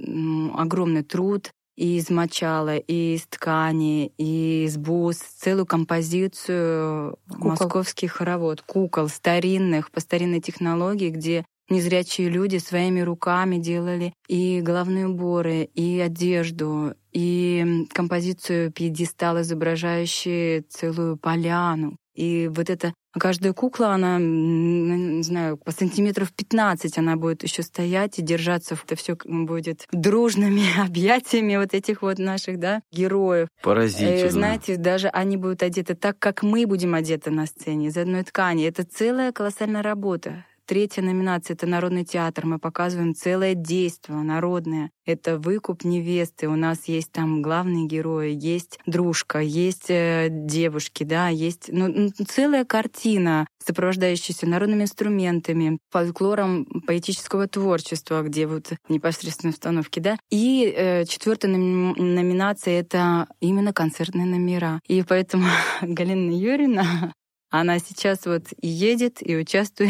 огромный 0.55 1.03
труд 1.03 1.51
и 1.79 1.97
из 1.97 2.09
мочала, 2.09 2.75
и 2.75 3.15
из 3.15 3.25
ткани, 3.27 4.11
и 4.17 4.65
из 4.65 4.75
бус, 4.75 5.17
целую 5.17 5.65
композицию 5.65 7.17
Кукол. 7.29 7.51
московский 7.51 8.07
хоровод, 8.07 8.61
кукол 8.61 9.07
старинных, 9.07 9.89
по 9.89 10.01
старинной 10.01 10.41
технологии, 10.41 11.09
где 11.09 11.45
незрячие 11.69 12.29
люди 12.29 12.57
своими 12.57 12.99
руками 12.99 13.57
делали 13.57 14.13
и 14.27 14.59
головные 14.59 15.07
уборы, 15.07 15.69
и 15.73 15.99
одежду, 15.99 16.95
и 17.11 17.87
композицию 17.93 18.71
пьедестал, 18.71 19.41
изображающий 19.41 20.61
целую 20.61 21.17
поляну. 21.17 21.97
И 22.19 22.49
вот 22.53 22.69
это 22.69 22.93
каждая 23.13 23.53
кукла, 23.53 23.93
она, 23.93 24.17
не 24.19 25.23
знаю, 25.23 25.55
по 25.55 25.71
сантиметров 25.71 26.33
15 26.33 26.97
она 26.97 27.15
будет 27.15 27.43
еще 27.43 27.63
стоять 27.63 28.19
и 28.19 28.21
держаться. 28.21 28.75
Это 28.75 28.95
все 28.97 29.15
будет 29.23 29.87
дружными 29.93 30.65
объятиями 30.85 31.55
вот 31.55 31.73
этих 31.73 32.01
вот 32.01 32.19
наших, 32.19 32.59
да, 32.59 32.81
героев. 32.91 33.47
Поразительно. 33.63 34.27
Э, 34.27 34.29
Знаете, 34.31 34.75
даже 34.75 35.07
они 35.07 35.37
будут 35.37 35.63
одеты 35.63 35.95
так, 35.95 36.19
как 36.19 36.43
мы 36.43 36.65
будем 36.67 36.93
одеты 36.93 37.31
на 37.31 37.45
сцене, 37.45 37.87
из 37.87 37.95
одной 37.95 38.23
ткани. 38.23 38.65
Это 38.65 38.83
целая 38.83 39.31
колоссальная 39.31 39.81
работа. 39.81 40.45
Третья 40.69 41.01
номинация— 41.01 41.53
это 41.55 41.65
народный 41.65 42.05
театр. 42.05 42.45
Мы 42.45 42.59
показываем 42.59 43.15
целое 43.15 43.55
действо 43.55 44.13
народное. 44.13 44.91
Это 45.03 45.39
выкуп 45.39 45.83
невесты. 45.83 46.47
У 46.47 46.55
нас 46.55 46.87
есть 46.87 47.11
там 47.11 47.41
главные 47.41 47.87
герои, 47.87 48.37
есть 48.39 48.77
дружка, 48.85 49.39
есть 49.39 49.89
э, 49.89 50.27
девушки, 50.29 51.03
да, 51.03 51.29
есть 51.29 51.69
ну, 51.69 52.11
целая 52.11 52.65
картина, 52.65 53.47
сопровождающаяся 53.65 54.45
народными 54.45 54.83
инструментами, 54.83 55.79
фольклором 55.89 56.65
поэтического 56.85 57.47
творчества, 57.47 58.21
где 58.21 58.45
вот 58.45 58.71
непосредственно 58.89 59.53
установки, 59.53 59.99
да. 59.99 60.19
И 60.29 60.71
э, 60.71 61.05
четвертая 61.05 61.51
номи- 61.51 61.99
номинация— 61.99 62.79
это 62.81 63.25
именно 63.39 63.73
концертные 63.73 64.27
номера. 64.27 64.81
И 64.87 65.01
поэтому 65.01 65.47
Галина 65.81 66.29
Юрьевна, 66.29 67.11
она 67.49 67.79
сейчас 67.79 68.27
вот 68.27 68.43
и 68.61 68.67
едет, 68.67 69.17
и 69.27 69.35
участвует, 69.35 69.89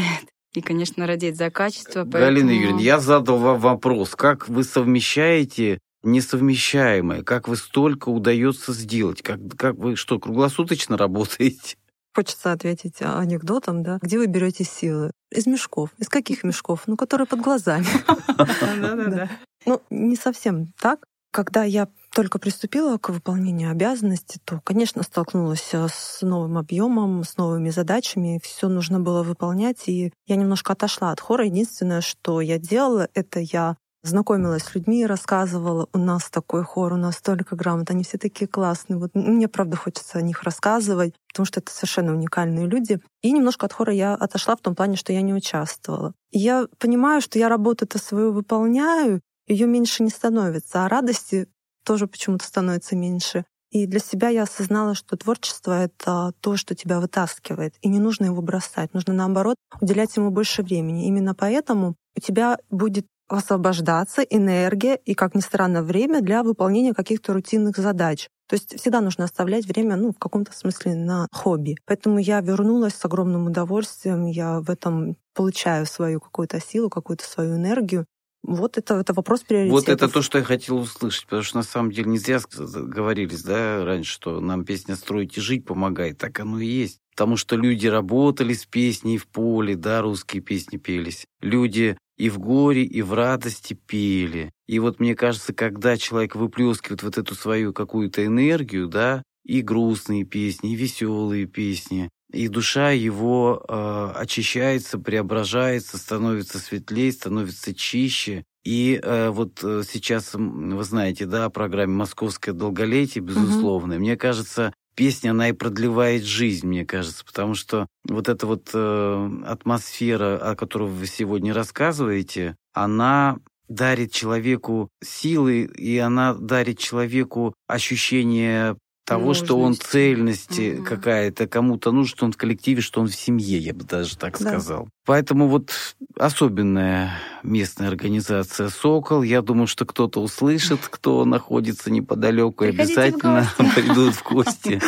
и, 0.53 0.62
конечно, 0.62 1.05
радеет 1.05 1.35
за 1.38 1.49
качество. 1.51 2.03
Галина 2.03 2.47
поэтому- 2.49 2.51
Юрьевна, 2.51 2.81
я 2.81 2.99
задал 2.99 3.38
вам 3.38 3.59
вопрос, 3.59 4.15
как 4.15 4.49
вы 4.49 4.63
совмещаете 4.63 5.79
несовмещаемое, 6.03 7.23
как 7.23 7.47
вы 7.47 7.55
столько 7.57 8.09
удается 8.09 8.73
сделать, 8.73 9.21
как, 9.21 9.39
как 9.57 9.75
вы 9.75 9.95
что, 9.95 10.19
круглосуточно 10.19 10.97
работаете? 10.97 11.75
Хочется 12.15 12.51
ответить 12.51 13.01
анекдотом, 13.01 13.83
да. 13.83 13.99
Где 14.01 14.17
вы 14.17 14.25
берете 14.27 14.63
силы? 14.63 15.12
Из 15.31 15.45
мешков. 15.45 15.91
Из 15.99 16.09
каких 16.09 16.43
мешков? 16.43 16.83
Ну, 16.88 16.97
которые 16.97 17.27
под 17.27 17.41
глазами. 17.41 17.85
Да-да-да. 18.38 19.29
Ну, 19.65 19.81
не 19.89 20.15
совсем 20.15 20.67
так. 20.79 21.05
Когда 21.32 21.63
я 21.63 21.88
только 22.13 22.39
приступила 22.39 22.98
к 22.98 23.10
выполнению 23.10 23.72
обязанностей, 23.72 24.39
то, 24.44 24.62
конечно, 24.63 25.04
столкнулась 25.04 25.70
э, 25.74 25.88
с 25.92 26.22
новым 26.24 26.58
объемом, 26.58 27.24
с 27.24 27.38
новыми 27.38 27.70
задачами. 27.70 28.42
Все 28.44 28.68
нужно 28.68 29.00
было 29.00 29.22
выполнять, 29.22 29.88
и 29.88 30.12
я 30.26 30.36
немножко 30.36 30.74
отошла 30.74 31.12
от 31.12 31.20
хора. 31.20 31.46
Единственное, 31.46 32.02
что 32.02 32.42
я 32.42 32.58
делала, 32.58 33.08
это 33.13 33.39
я 33.39 33.78
знакомилась 34.04 34.63
с 34.63 34.76
людьми, 34.76 35.06
рассказывала, 35.06 35.88
у 35.94 35.98
нас 35.98 36.30
такой 36.30 36.63
хор, 36.63 36.94
у 36.94 36.98
нас 36.98 37.18
столько 37.18 37.56
грамот, 37.56 37.89
они 37.92 38.04
все 38.04 38.18
такие 38.18 38.48
классные. 38.48 38.98
Вот 38.98 39.12
мне, 39.13 39.48
правда, 39.48 39.78
хочется 39.78 40.18
о 40.18 40.22
них 40.22 40.44
рассказывать, 40.44 41.13
потому 41.28 41.46
что 41.46 41.60
это 41.60 41.72
совершенно 41.72 42.13
уникальные 42.13 42.68
люди. 42.68 43.00
И 43.22 43.32
немножко 43.32 43.65
от 43.65 43.74
хора 43.74 43.94
я 43.94 44.15
отошла 44.15 44.56
в 44.56 44.62
том 44.62 44.76
плане, 44.76 44.96
что 44.96 45.13
я 45.13 45.22
не 45.22 45.34
участвовала. 45.34 46.13
И 46.32 46.39
я 46.39 46.68
понимаю, 46.78 47.22
что 47.22 47.39
я 47.39 47.50
работу-то 47.50 47.98
свою 47.98 48.32
выполняю, 48.32 49.22
ее 49.49 49.67
меньше 49.67 50.03
не 50.03 50.09
становится, 50.09 50.85
а 50.85 50.89
радости 50.89 51.47
тоже 51.83 52.07
почему-то 52.07 52.45
становится 52.45 52.95
меньше. 52.95 53.45
И 53.71 53.85
для 53.85 53.99
себя 53.99 54.29
я 54.29 54.43
осознала, 54.43 54.95
что 54.95 55.15
творчество— 55.15 55.83
это 55.83 56.33
то, 56.39 56.57
что 56.57 56.73
тебя 56.73 56.99
вытаскивает, 56.99 57.75
и 57.81 57.89
не 57.89 57.99
нужно 57.99 58.25
его 58.25 58.41
бросать. 58.41 58.93
Нужно, 58.93 59.13
наоборот, 59.13 59.57
уделять 59.79 60.15
ему 60.15 60.31
больше 60.31 60.63
времени. 60.63 61.07
Именно 61.07 61.35
поэтому 61.35 61.95
у 62.15 62.19
тебя 62.19 62.57
будет 62.71 63.05
освобождаться 63.27 64.23
энергия 64.23 64.95
и, 64.95 65.13
как 65.13 65.35
ни 65.35 65.41
странно, 65.41 65.83
время 65.83 66.21
для 66.21 66.41
выполнения 66.41 66.93
каких-то 66.93 67.33
рутинных 67.33 67.77
задач. 67.77 68.27
То 68.47 68.55
есть 68.55 68.79
всегда 68.79 69.01
нужно 69.01 69.25
оставлять 69.25 69.67
время, 69.67 69.95
ну, 69.95 70.12
в 70.12 70.17
каком-то 70.17 70.51
смысле 70.51 70.95
на 70.95 71.27
хобби. 71.31 71.77
Поэтому 71.85 72.17
я 72.17 72.41
вернулась 72.41 72.95
с 72.95 73.05
огромным 73.05 73.45
удовольствием. 73.45 74.25
Я 74.25 74.59
в 74.62 74.71
этом 74.71 75.15
получаю 75.35 75.85
свою 75.85 76.19
какую-то 76.19 76.59
силу, 76.59 76.89
какую-то 76.89 77.23
свою 77.23 77.55
энергию. 77.57 78.07
Вот 78.43 78.78
это, 78.78 78.95
это 78.95 79.13
вопрос 79.13 79.41
приоритетов. 79.41 79.80
Вот 79.80 79.89
это 79.89 80.08
то, 80.08 80.21
что 80.21 80.38
я 80.38 80.43
хотел 80.43 80.78
услышать, 80.78 81.25
потому 81.25 81.43
что 81.43 81.58
на 81.58 81.63
самом 81.63 81.91
деле 81.91 82.10
не 82.10 82.17
зря 82.17 82.39
говорились, 82.58 83.43
да, 83.43 83.84
раньше, 83.84 84.13
что 84.13 84.39
нам 84.39 84.65
песня 84.65 84.95
«Строить 84.95 85.38
и 85.38 85.41
жить» 85.41 85.65
помогает, 85.65 86.17
так 86.17 86.39
оно 86.39 86.60
и 86.60 86.65
есть. 86.65 86.99
Потому 87.12 87.36
что 87.36 87.58
люди 87.58 87.88
работали 87.88 88.54
с 88.54 88.65
песней 88.65 89.17
в 89.17 89.28
поле, 89.28 89.75
да, 89.75 90.02
русские 90.02 90.41
песни 90.41 90.78
пелись. 90.78 91.25
Люди 91.41 91.97
и 92.17 92.30
в 92.30 92.39
горе, 92.39 92.84
и 92.84 93.02
в 93.02 93.13
радости 93.13 93.73
пели. 93.73 94.52
И 94.67 94.80
вот 94.80 94.99
мне 94.99 95.15
кажется, 95.15 95.54
когда 95.54 95.97
человек 95.97 96.36
выплескивает 96.36 97.04
вот 97.04 97.17
эту 97.17 97.36
свою 97.36 97.73
какую-то 97.73 98.25
энергию, 98.25 98.88
да, 98.88 99.23
и 99.45 99.62
грустные 99.62 100.25
песни, 100.25 100.73
и 100.73 100.75
веселые 100.75 101.45
песни, 101.45 102.10
и 102.32 102.48
душа 102.48 102.92
его 102.92 103.63
э, 103.68 104.12
очищается, 104.15 105.00
преображается, 105.00 105.98
становится 105.98 106.60
светлее, 106.60 107.12
становится 107.12 107.74
чище. 107.74 108.44
И 108.63 109.00
э, 109.02 109.30
вот 109.30 109.63
э, 109.63 109.84
сейчас, 109.89 110.32
вы 110.34 110.84
знаете, 110.84 111.26
да, 111.26 111.46
о 111.46 111.50
программе 111.50 111.94
«Московское 111.94 112.54
долголетие», 112.54 113.24
безусловно. 113.24 113.96
Угу. 113.96 114.02
Мне 114.02 114.15
кажется, 114.18 114.74
песня, 114.96 115.32
она 115.32 115.50
и 115.50 115.54
продлевает 115.54 116.23
жизнь, 116.23 116.67
мне 116.67 116.86
кажется, 116.86 117.23
потому 117.25 117.56
что 117.56 117.88
вот 118.08 118.30
эта 118.30 118.46
вот 118.46 118.69
э, 118.73 119.30
атмосфера, 119.46 120.38
о 120.38 120.56
которой 120.56 120.90
вы 120.90 121.08
сегодня 121.08 121.54
рассказываете, 121.54 122.56
она 122.73 123.40
дарит 123.69 124.12
человеку 124.12 124.90
силы, 125.02 125.62
и 125.62 125.98
она 125.98 126.34
дарит 126.34 126.80
человеку 126.80 127.54
ощущение 127.67 128.75
того, 129.10 129.33
что 129.33 129.60
он 129.60 129.73
цельности 129.73 130.77
угу. 130.77 130.85
какая-то 130.85 131.47
кому-то 131.47 131.91
нужен, 131.91 132.10
что 132.10 132.25
он 132.25 132.31
в 132.31 132.37
коллективе, 132.37 132.81
что 132.81 133.01
он 133.01 133.07
в 133.07 133.15
семье, 133.15 133.57
я 133.57 133.73
бы 133.73 133.83
даже 133.83 134.17
так 134.17 134.37
да. 134.39 134.49
сказал. 134.49 134.87
Поэтому 135.05 135.47
вот 135.47 135.71
особенная 136.17 137.13
местная 137.41 137.87
организация 137.87 138.69
«Сокол». 138.69 139.23
Я 139.23 139.41
думаю, 139.41 139.65
что 139.65 139.85
кто-то 139.85 140.21
услышит, 140.21 140.81
кто 140.87 141.25
находится 141.25 141.89
неподалеку, 141.89 142.65
и 142.65 142.67
обязательно 142.67 143.49
придут 143.57 144.13
в 144.13 144.23
гости. 144.23 144.79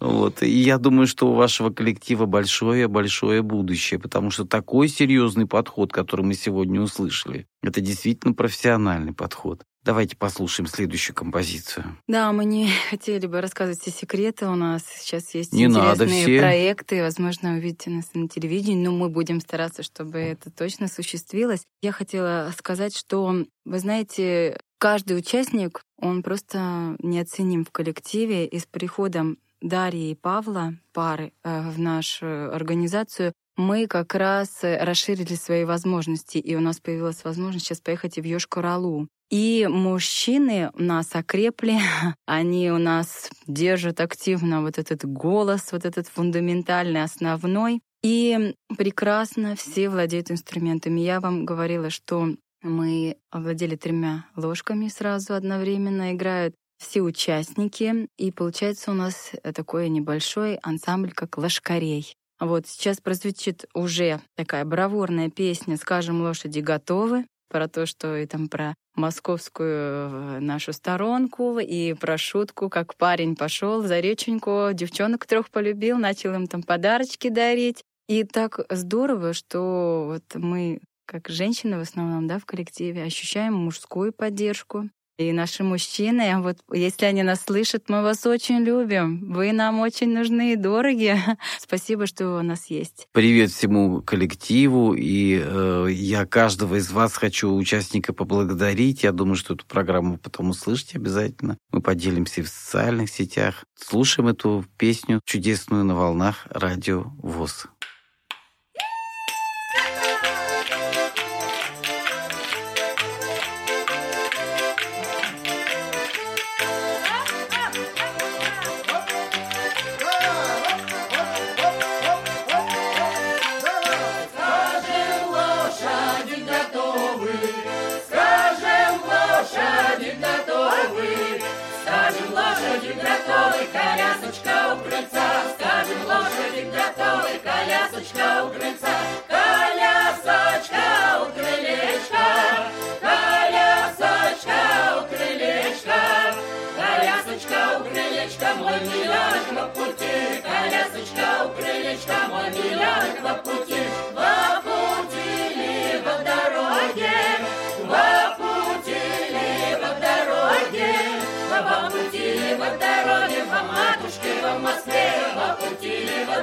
Вот. 0.00 0.42
И 0.42 0.48
я 0.48 0.78
думаю, 0.78 1.06
что 1.06 1.30
у 1.30 1.34
вашего 1.34 1.68
коллектива 1.68 2.24
большое-большое 2.24 3.42
будущее, 3.42 4.00
потому 4.00 4.30
что 4.30 4.46
такой 4.46 4.88
серьезный 4.88 5.46
подход, 5.46 5.92
который 5.92 6.24
мы 6.24 6.32
сегодня 6.32 6.80
услышали, 6.80 7.46
это 7.62 7.82
действительно 7.82 8.32
профессиональный 8.32 9.12
подход. 9.12 9.64
Давайте 9.84 10.16
послушаем 10.16 10.66
следующую 10.66 11.14
композицию. 11.14 11.96
Да, 12.06 12.32
мы 12.32 12.44
не 12.44 12.68
хотели 12.90 13.26
бы 13.26 13.40
рассказывать 13.40 13.80
все 13.80 13.90
секреты. 13.90 14.46
У 14.46 14.54
нас 14.54 14.82
сейчас 14.84 15.34
есть 15.34 15.52
не 15.52 15.64
интересные 15.64 16.24
все. 16.24 16.38
проекты. 16.38 17.02
Возможно, 17.02 17.54
увидите 17.54 17.90
нас 17.90 18.10
на 18.14 18.28
телевидении, 18.28 18.84
но 18.84 18.92
мы 18.92 19.08
будем 19.08 19.40
стараться, 19.40 19.82
чтобы 19.82 20.18
это 20.18 20.50
точно 20.50 20.86
осуществилось. 20.86 21.62
Я 21.80 21.92
хотела 21.92 22.52
сказать, 22.56 22.96
что, 22.96 23.44
вы 23.64 23.78
знаете, 23.78 24.60
каждый 24.78 25.16
участник, 25.16 25.82
он 25.96 26.22
просто 26.22 26.96
неоценим 26.98 27.64
в 27.64 27.70
коллективе. 27.70 28.46
И 28.46 28.58
с 28.58 28.66
приходом 28.66 29.38
Дарьи 29.60 30.10
и 30.10 30.14
Павла, 30.14 30.74
пары, 30.92 31.32
э, 31.42 31.70
в 31.70 31.78
нашу 31.78 32.52
организацию, 32.52 33.32
мы 33.56 33.88
как 33.88 34.14
раз 34.14 34.60
расширили 34.62 35.34
свои 35.34 35.64
возможности, 35.64 36.38
и 36.38 36.54
у 36.54 36.60
нас 36.60 36.78
появилась 36.78 37.24
возможность 37.24 37.66
сейчас 37.66 37.80
поехать 37.80 38.16
и 38.16 38.20
в 38.20 38.24
Йошкар-Олу. 38.24 39.08
И 39.30 39.66
мужчины 39.68 40.70
у 40.74 40.82
нас 40.82 41.14
окрепли, 41.14 41.78
они 42.26 42.70
у 42.70 42.78
нас 42.78 43.30
держат 43.46 44.00
активно 44.00 44.62
вот 44.62 44.78
этот 44.78 45.04
голос, 45.04 45.72
вот 45.72 45.84
этот 45.84 46.08
фундаментальный, 46.08 47.02
основной. 47.02 47.80
И 48.02 48.54
прекрасно 48.76 49.56
все 49.56 49.90
владеют 49.90 50.30
инструментами. 50.30 51.00
Я 51.00 51.20
вам 51.20 51.44
говорила, 51.44 51.90
что 51.90 52.36
мы 52.62 53.16
овладели 53.30 53.76
тремя 53.76 54.26
ложками 54.36 54.88
сразу 54.88 55.34
одновременно, 55.34 56.12
играют 56.12 56.54
все 56.78 57.02
участники, 57.02 58.08
и 58.16 58.30
получается 58.30 58.92
у 58.92 58.94
нас 58.94 59.32
такой 59.54 59.88
небольшой 59.88 60.56
ансамбль, 60.62 61.12
как 61.12 61.36
лошкарей. 61.36 62.14
Вот 62.40 62.68
сейчас 62.68 63.00
прозвучит 63.00 63.66
уже 63.74 64.20
такая 64.36 64.64
бравурная 64.64 65.28
песня 65.28 65.76
«Скажем, 65.76 66.22
лошади 66.22 66.60
готовы», 66.60 67.26
про 67.48 67.68
то, 67.68 67.86
что 67.86 68.16
и 68.16 68.26
там 68.26 68.48
про 68.48 68.74
московскую 68.94 69.70
э, 69.70 70.38
нашу 70.40 70.72
сторонку 70.72 71.58
и 71.58 71.94
про 71.94 72.18
шутку, 72.18 72.68
как 72.68 72.96
парень 72.96 73.36
пошел 73.36 73.82
за 73.82 74.00
реченьку, 74.00 74.70
девчонок 74.72 75.26
трех 75.26 75.50
полюбил, 75.50 75.98
начал 75.98 76.34
им 76.34 76.46
там 76.46 76.62
подарочки 76.62 77.28
дарить. 77.28 77.82
И 78.08 78.24
так 78.24 78.60
здорово, 78.70 79.34
что 79.34 80.04
вот 80.06 80.40
мы, 80.40 80.80
как 81.06 81.28
женщины 81.28 81.78
в 81.78 81.82
основном, 81.82 82.26
да, 82.26 82.38
в 82.38 82.46
коллективе, 82.46 83.02
ощущаем 83.02 83.54
мужскую 83.54 84.12
поддержку, 84.12 84.88
и 85.18 85.32
наши 85.32 85.64
мужчины, 85.64 86.40
вот 86.40 86.58
если 86.72 87.04
они 87.06 87.24
нас 87.24 87.42
слышат, 87.44 87.88
мы 87.88 88.02
вас 88.02 88.24
очень 88.24 88.60
любим. 88.60 89.32
Вы 89.32 89.52
нам 89.52 89.80
очень 89.80 90.14
нужны 90.14 90.52
и 90.52 90.56
дороги. 90.56 91.18
Спасибо, 91.58 92.06
что 92.06 92.28
вы 92.28 92.38
у 92.38 92.42
нас 92.42 92.66
есть. 92.66 93.08
Привет 93.12 93.50
всему 93.50 94.00
коллективу. 94.00 94.94
И 94.94 95.42
э, 95.44 95.88
я 95.90 96.24
каждого 96.24 96.76
из 96.76 96.92
вас 96.92 97.16
хочу 97.16 97.52
участника 97.52 98.12
поблагодарить. 98.12 99.02
Я 99.02 99.10
думаю, 99.10 99.34
что 99.34 99.54
эту 99.54 99.66
программу 99.66 100.18
потом 100.18 100.50
услышите 100.50 100.98
обязательно. 100.98 101.58
Мы 101.72 101.82
поделимся 101.82 102.42
в 102.44 102.48
социальных 102.48 103.10
сетях. 103.10 103.64
Слушаем 103.74 104.28
эту 104.28 104.64
песню 104.76 105.20
чудесную 105.24 105.84
на 105.84 105.96
волнах 105.96 106.46
радио 106.50 107.12
ВОЗ. 107.18 107.66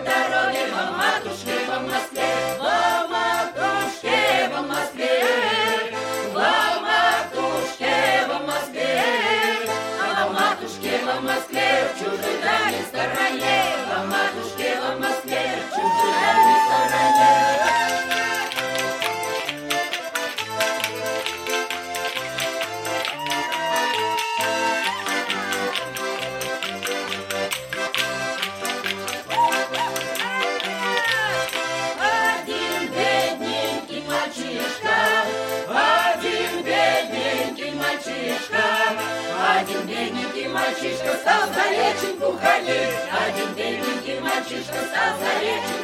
Пути 0.03 0.24
Один 42.67 43.53
беленький 43.55 44.19
мальчишка 44.19 44.73
стал 44.73 45.19
за 45.19 45.74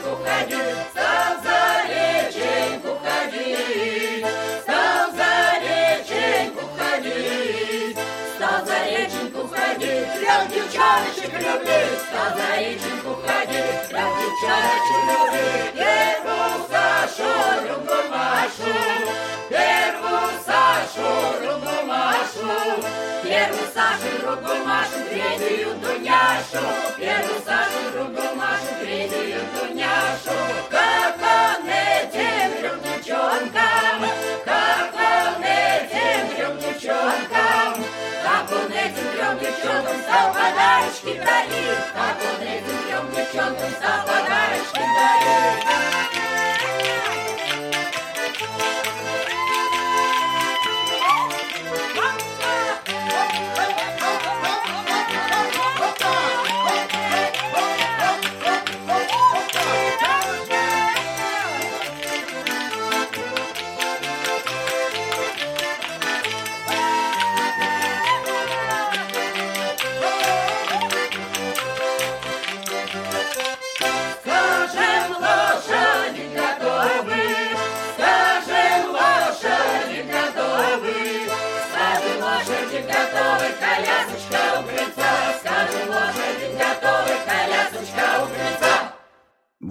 Дуняшу. 26.22 26.68
Первую 27.00 27.42
Сашу, 27.44 27.92
другую 27.94 28.36
Машу, 28.36 28.76
третью 28.80 29.42
Дуняшу. 29.56 30.38
Как 30.70 31.16
он 31.18 31.68
этим 31.68 32.58
трем 32.60 32.80
девчонкам, 32.84 34.06
как 34.46 34.94
он 34.94 35.44
этим 35.44 36.36
трем 36.36 36.60
девчонкам, 36.60 37.84
как 38.24 38.52
он 38.52 38.72
этим 38.72 39.08
трем 39.14 39.40
девчонкам 39.40 40.02
стал 40.04 40.34
подарочки 40.34 41.20
дарить, 41.26 41.86
как 41.96 42.18
он 42.30 42.48
этим 42.48 42.78
трем 42.86 43.06
девчонкам 43.16 43.72
стал 43.72 44.06
подарочки 44.06 44.84
дарить. 44.96 46.21